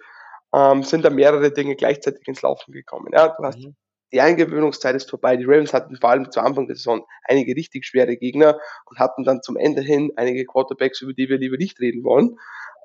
[0.54, 3.10] ähm, sind da mehrere Dinge gleichzeitig ins Laufen gekommen.
[3.12, 3.76] Ja, du hast mhm.
[4.12, 5.36] Die Eingewöhnungszeit ist vorbei.
[5.36, 9.24] Die Ravens hatten vor allem zu Anfang der Saison einige richtig schwere Gegner und hatten
[9.24, 12.38] dann zum Ende hin einige Quarterbacks, über die wir lieber nicht reden wollen.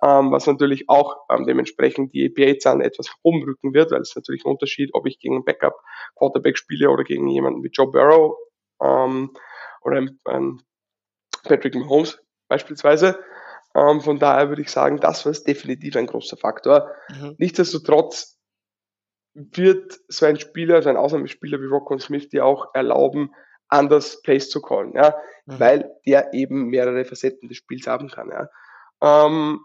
[0.04, 4.52] Ähm, was natürlich auch ähm, dementsprechend die EPA-Zahlen etwas umrücken wird, weil es natürlich ein
[4.52, 8.36] Unterschied, ob ich gegen einen Backup-Quarterback spiele oder gegen jemanden wie Joe Burrow.
[8.82, 9.32] Ähm,
[9.82, 10.62] oder ein
[11.44, 12.20] Patrick Mahomes
[12.50, 13.18] beispielsweise.
[13.76, 16.92] Ähm, von daher würde ich sagen, das war definitiv ein großer Faktor.
[17.10, 17.36] Mhm.
[17.38, 18.40] Nichtsdestotrotz
[19.34, 23.34] wird so ein Spieler, so ein Ausnahmespieler wie Rocco Smith dir auch erlauben,
[23.68, 25.16] anders Plays zu callen, ja,
[25.46, 25.60] mhm.
[25.60, 28.50] weil der eben mehrere Facetten des Spiels haben kann, ja.
[29.02, 29.62] Ähm,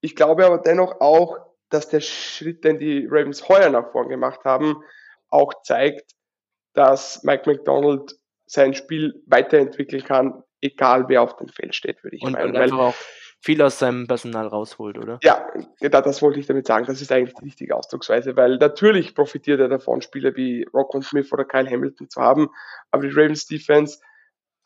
[0.00, 4.40] ich glaube aber dennoch auch, dass der Schritt, den die Ravens heuer nach vorn gemacht
[4.44, 4.82] haben,
[5.28, 6.12] auch zeigt,
[6.72, 12.22] dass Mike McDonald sein Spiel weiterentwickeln kann, egal wer auf dem Feld steht, würde ich
[12.22, 12.56] und, meinen.
[12.56, 12.94] Einfach auch
[13.40, 15.18] viel aus seinem Personal rausholt, oder?
[15.22, 15.46] Ja,
[15.80, 16.84] das wollte ich damit sagen.
[16.86, 21.32] Das ist eigentlich die richtige Ausdrucksweise, weil natürlich profitiert er davon, Spieler wie Rockon Smith
[21.32, 22.50] oder Kyle Hamilton zu haben,
[22.90, 24.00] aber die Ravens Defense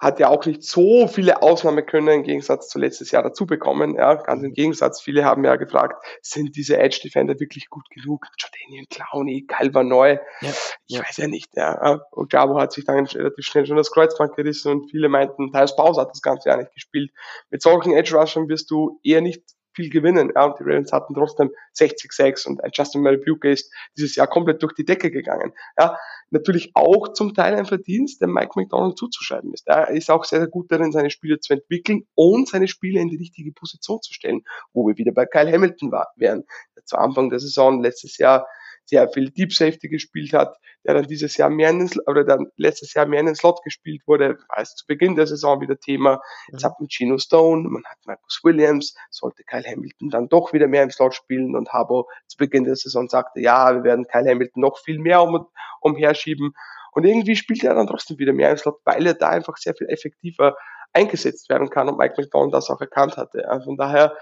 [0.04, 3.96] hat ja auch nicht so viele Ausnahmekönner im Gegensatz zu letztes Jahr dazu bekommen.
[3.96, 8.26] Ja, ganz im Gegensatz, viele haben ja gefragt, sind diese Edge Defender wirklich gut genug?
[8.38, 10.50] Jordanian Clowney, Calvin Neu, ja,
[10.86, 11.56] ich weiß ja nicht.
[11.56, 12.02] Ja.
[12.10, 15.74] Und Jabo hat sich dann relativ schnell schon das Kreuzband gerissen und viele meinten, Thais
[15.74, 17.10] Pause hat das ganze Jahr nicht gespielt.
[17.50, 19.42] Mit solchen Edge Rushern wirst du eher nicht
[19.74, 20.32] viel gewinnen.
[20.34, 24.62] Ja, und die Ravens hatten trotzdem 60-6 und ein Justin Maribuke ist dieses Jahr komplett
[24.62, 25.52] durch die Decke gegangen.
[25.78, 25.98] Ja,
[26.30, 29.66] natürlich auch zum Teil ein Verdienst, der Mike McDonald zuzuschreiben ist.
[29.66, 33.08] Er ist auch sehr, sehr gut darin, seine Spiele zu entwickeln und seine Spiele in
[33.08, 36.44] die richtige Position zu stellen, wo wir wieder bei Kyle Hamilton war, wären.
[36.84, 38.46] Zu Anfang der Saison letztes Jahr
[38.86, 42.46] sehr viel Deep Safety gespielt hat, der dann dieses Jahr mehr in den, oder dann
[42.56, 45.78] letztes Jahr mehr in den Slot gespielt wurde, war es zu Beginn der Saison wieder
[45.78, 46.20] Thema.
[46.48, 46.66] Jetzt mhm.
[46.66, 50.82] hat man Gino Stone, man hat Marcus Williams, sollte Kyle Hamilton dann doch wieder mehr
[50.82, 54.60] im Slot spielen und Harbo zu Beginn der Saison sagte, ja, wir werden Kyle Hamilton
[54.60, 55.46] noch viel mehr um,
[55.80, 56.54] umherschieben.
[56.92, 59.74] Und irgendwie spielt er dann trotzdem wieder mehr im Slot, weil er da einfach sehr
[59.74, 60.56] viel effektiver
[60.92, 63.48] eingesetzt werden kann und Mike McDonald das auch erkannt hatte.
[63.48, 64.16] Also von daher,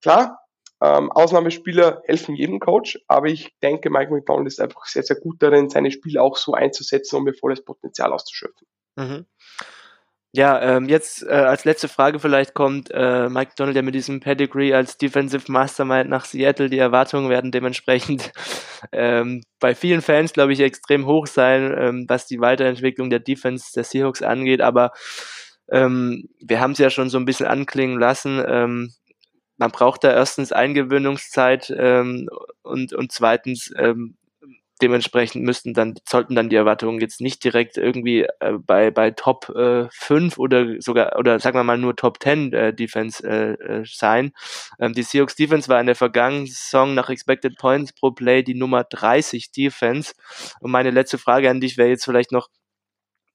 [0.00, 0.38] klar,
[0.82, 5.36] ähm, Ausnahmespieler helfen jedem Coach, aber ich denke, Mike McDonald ist einfach sehr, sehr gut
[5.40, 8.66] darin, seine Spiele auch so einzusetzen, um ihr volles Potenzial auszuschöpfen.
[8.96, 9.26] Mhm.
[10.34, 14.20] Ja, ähm, jetzt äh, als letzte Frage vielleicht kommt äh, Mike Donald ja mit diesem
[14.20, 16.70] Pedigree als Defensive Mastermind nach Seattle.
[16.70, 18.32] Die Erwartungen werden dementsprechend
[18.92, 23.72] ähm, bei vielen Fans, glaube ich, extrem hoch sein, ähm, was die Weiterentwicklung der Defense
[23.74, 24.62] der Seahawks angeht.
[24.62, 24.92] Aber
[25.70, 28.42] ähm, wir haben es ja schon so ein bisschen anklingen lassen.
[28.48, 28.94] Ähm,
[29.62, 32.28] man braucht da erstens Eingewöhnungszeit ähm,
[32.62, 34.16] und, und zweitens ähm,
[34.82, 39.50] dementsprechend müssten dann, sollten dann die Erwartungen jetzt nicht direkt irgendwie äh, bei, bei Top
[39.50, 43.84] äh, 5 oder sogar, oder sagen wir mal nur Top 10 äh, Defense äh, äh,
[43.86, 44.32] sein.
[44.80, 48.54] Ähm, die Seahawks Defense war in der vergangenen Saison nach Expected Points pro Play die
[48.54, 50.14] Nummer 30 Defense.
[50.58, 52.48] Und meine letzte Frage an dich wäre jetzt vielleicht noch,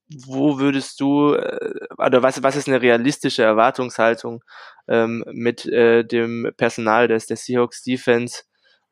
[0.10, 4.44] wo würdest du, äh, oder was, was ist eine realistische Erwartungshaltung
[4.88, 8.44] ähm, mit äh, dem Personal des, der Seahawks Defense?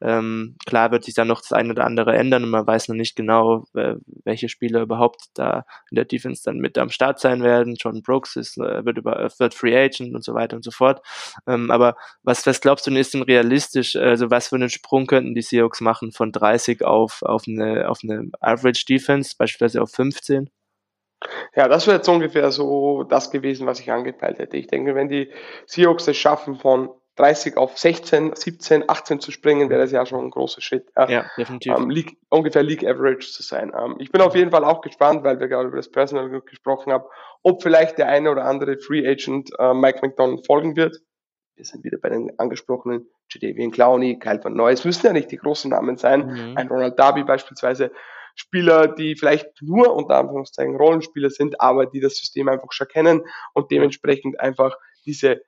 [0.01, 2.95] Ähm, klar wird sich dann noch das eine oder andere ändern und man weiß noch
[2.95, 3.95] nicht genau, äh,
[4.25, 7.75] welche Spieler überhaupt da in der Defense dann mit am Start sein werden.
[7.79, 11.01] John Brooks ist, äh, wird, über, wird Free Agent und so weiter und so fort.
[11.47, 13.95] Ähm, aber was, was glaubst du ist denn realistisch?
[13.95, 17.99] Also was für einen Sprung könnten die Seahawks machen von 30 auf, auf, eine, auf
[18.03, 20.49] eine Average Defense, beispielsweise auf 15?
[21.55, 24.57] Ja, das wäre jetzt ungefähr so das gewesen, was ich angepeilt hätte.
[24.57, 25.31] Ich denke, wenn die
[25.65, 30.25] Seahawks es schaffen, von 30 auf 16, 17, 18 zu springen, wäre das ja schon
[30.25, 30.91] ein großer Schritt.
[30.97, 31.73] Ja, definitiv.
[31.75, 33.71] Ähm, League, ungefähr League Average zu sein.
[33.77, 36.91] Ähm, ich bin auf jeden Fall auch gespannt, weil wir gerade über das Personal gesprochen
[36.91, 37.05] haben,
[37.41, 40.97] ob vielleicht der eine oder andere Free Agent äh, Mike McDonald folgen wird.
[41.55, 44.71] Wir sind wieder bei den angesprochenen Jadavian Clowney, Kyle van Neu.
[44.73, 46.27] Es müssen ja nicht die großen Namen sein.
[46.27, 46.57] Mhm.
[46.57, 47.91] Ein Ronald Darby beispielsweise.
[48.35, 53.23] Spieler, die vielleicht nur unter Anführungszeichen Rollenspieler sind, aber die das System einfach schon kennen
[53.53, 55.41] und dementsprechend einfach diese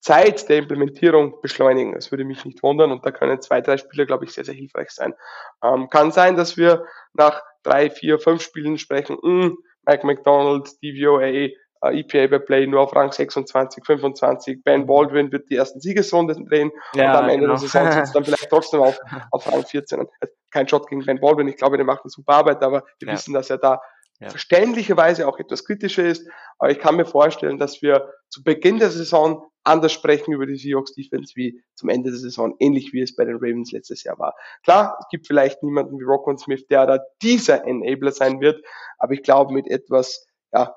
[0.00, 1.94] Zeit der Implementierung beschleunigen.
[1.94, 4.54] Das würde mich nicht wundern und da können zwei, drei Spieler, glaube ich, sehr, sehr
[4.54, 5.14] hilfreich sein.
[5.62, 10.70] Ähm, kann sein, dass wir nach drei, vier, fünf Spielen sprechen, mh, hm, Mike McDonald,
[10.82, 11.50] DVOA,
[11.82, 16.46] äh, EPA bei Play nur auf Rang 26, 25, Ben Baldwin wird die ersten Siegesrunden
[16.46, 17.52] drehen ja, und am Ende genau.
[17.52, 18.98] der Saison sitzt dann vielleicht trotzdem auf,
[19.30, 20.06] auf Rang 14
[20.50, 21.48] kein Shot gegen Ben Baldwin.
[21.48, 23.14] Ich glaube, der macht eine super Arbeit, aber wir ja.
[23.14, 23.80] wissen, dass er da
[24.20, 24.30] ja.
[24.30, 26.28] verständlicherweise auch etwas kritischer ist.
[26.58, 30.56] Aber ich kann mir vorstellen, dass wir zu Beginn der Saison anders sprechen über die
[30.56, 34.18] Seahawks Defense wie zum Ende der Saison, ähnlich wie es bei den Ravens letztes Jahr
[34.18, 34.34] war.
[34.64, 38.64] Klar, es gibt vielleicht niemanden wie Rockman Smith, der da dieser Enabler sein wird,
[38.98, 40.74] aber ich glaube, mit etwas, ja,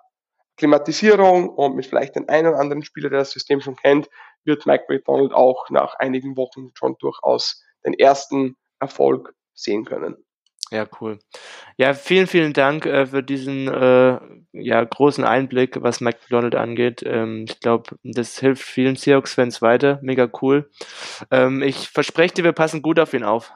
[0.58, 4.10] Klimatisierung und mit vielleicht den einen oder anderen Spieler, der das System schon kennt,
[4.44, 10.26] wird Mike McDonald auch nach einigen Wochen schon durchaus den ersten Erfolg sehen können.
[10.72, 11.20] Ja, cool.
[11.78, 14.20] Ja, vielen, vielen Dank äh, für diesen äh,
[14.52, 17.04] ja, großen Einblick, was McDonald angeht.
[17.06, 20.00] Ähm, ich glaube, das hilft vielen Seahawks-Fans weiter.
[20.02, 20.72] Mega cool.
[21.30, 23.52] Ähm, ich verspreche dir, wir passen gut auf ihn auf.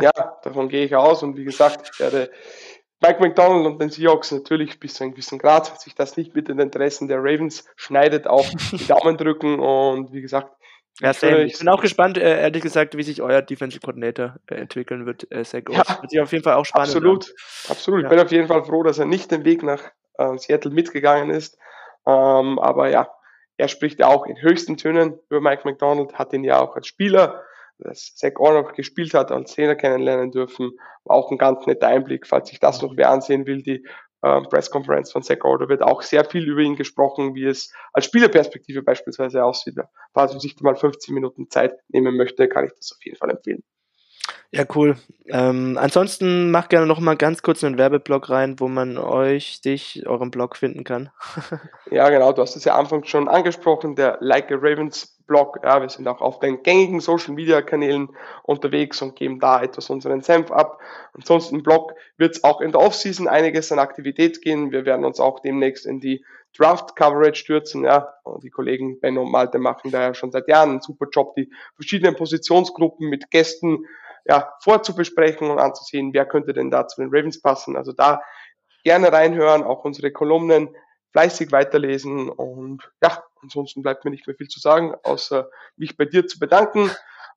[0.00, 0.10] ja,
[0.42, 1.22] davon gehe ich aus.
[1.22, 2.32] Und wie gesagt, ich werde
[3.00, 6.48] Mike McDonald und den Seahawks natürlich bis zu einem gewissen Grad, sich das nicht mit
[6.48, 10.50] den Interessen der Ravens schneidet, auch die Daumen drücken und wie gesagt,
[11.00, 11.42] ja, same.
[11.42, 15.30] Ich bin auch gespannt, äh, ehrlich gesagt, wie sich euer Defensive Coordinator äh, entwickeln wird,
[15.32, 17.70] äh, Zach ja, Wird sich auf jeden Fall auch spannend Absolut, an.
[17.70, 18.02] absolut.
[18.02, 18.06] Ja.
[18.06, 19.82] Ich bin auf jeden Fall froh, dass er nicht den Weg nach
[20.18, 21.58] äh, Seattle mitgegangen ist.
[22.06, 23.08] Ähm, aber ja,
[23.56, 26.86] er spricht ja auch in höchsten Tönen über Mike McDonald, hat ihn ja auch als
[26.86, 27.42] Spieler,
[27.92, 30.72] Zach noch gespielt hat, als Trainer kennenlernen dürfen.
[31.04, 33.86] War auch ein ganz netter Einblick, falls sich das noch wer ansehen will, die
[34.22, 35.38] äh, Pressconference von Zach.
[35.42, 39.76] Da wird auch sehr viel über ihn gesprochen, wie es als Spielerperspektive beispielsweise aussieht.
[40.12, 43.30] Falls man sich mal 15 Minuten Zeit nehmen möchte, kann ich das auf jeden Fall
[43.30, 43.62] empfehlen.
[44.54, 44.96] Ja, cool.
[45.26, 50.06] Ähm, ansonsten mach gerne noch mal ganz kurz einen Werbeblock rein, wo man euch, dich,
[50.06, 51.10] euren Blog finden kann.
[51.90, 52.32] ja, genau.
[52.32, 55.58] Du hast es ja anfangs schon angesprochen, der Like a Ravens Blog.
[55.64, 58.10] Ja, wir sind auch auf den gängigen Social Media Kanälen
[58.44, 60.78] unterwegs und geben da etwas unseren Senf ab.
[61.14, 64.70] Ansonsten Blog wird es auch in der Offseason einiges an Aktivität gehen.
[64.70, 66.24] Wir werden uns auch demnächst in die
[66.56, 67.82] Draft Coverage stürzen.
[67.82, 71.34] Ja, die Kollegen Benno und Malte machen da ja schon seit Jahren einen super Job,
[71.34, 73.86] die verschiedenen Positionsgruppen mit Gästen
[74.24, 77.76] ja, vorzubesprechen und anzusehen, wer könnte denn da zu den Ravens passen.
[77.76, 78.22] Also da
[78.82, 80.74] gerne reinhören, auch unsere Kolumnen
[81.12, 86.06] fleißig weiterlesen und ja, ansonsten bleibt mir nicht mehr viel zu sagen, außer mich bei
[86.06, 86.90] dir zu bedanken.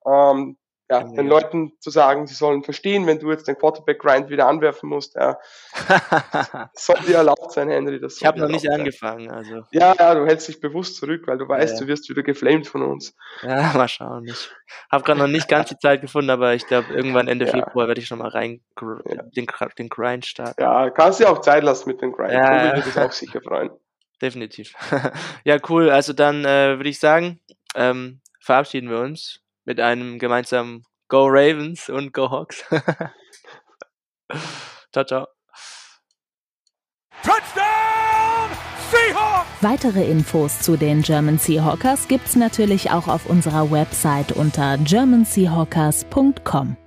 [0.05, 0.57] Ähm,
[0.89, 4.47] ja, ja, den Leuten zu sagen, sie sollen verstehen, wenn du jetzt den Quarterback-Grind wieder
[4.47, 5.37] anwerfen musst, ja,
[6.73, 7.99] soll dir erlaubt sein, Henry.
[7.99, 8.79] Das ich habe noch nicht sein.
[8.79, 9.29] angefangen.
[9.29, 9.63] Also.
[9.71, 11.79] Ja, ja, du hältst dich bewusst zurück, weil du weißt, ja.
[11.81, 13.15] du wirst wieder geflamed von uns.
[13.41, 14.25] Ja, mal schauen.
[14.25, 14.49] Ich
[14.89, 17.51] habe gerade noch nicht ganz die Zeit gefunden, aber ich glaube, irgendwann Ende ja.
[17.51, 18.61] Februar werde ich nochmal rein
[19.35, 19.45] den,
[19.77, 20.61] den Grind starten.
[20.61, 22.31] Ja, kannst dir auch Zeit lassen mit dem Grind.
[22.31, 22.75] Ja.
[22.75, 23.71] Du dich auch sicher freuen.
[24.21, 24.73] Definitiv.
[25.43, 25.89] ja, cool.
[25.89, 27.39] Also dann äh, würde ich sagen,
[27.75, 32.63] ähm, verabschieden wir uns mit einem gemeinsamen Go Ravens und Go Hawks.
[34.91, 35.27] ciao, ciao.
[37.21, 38.49] Touchdown
[38.89, 39.47] Seahawks!
[39.61, 46.77] Weitere Infos zu den German Seahawkers gibt's natürlich auch auf unserer Website unter germanseahawkers.com.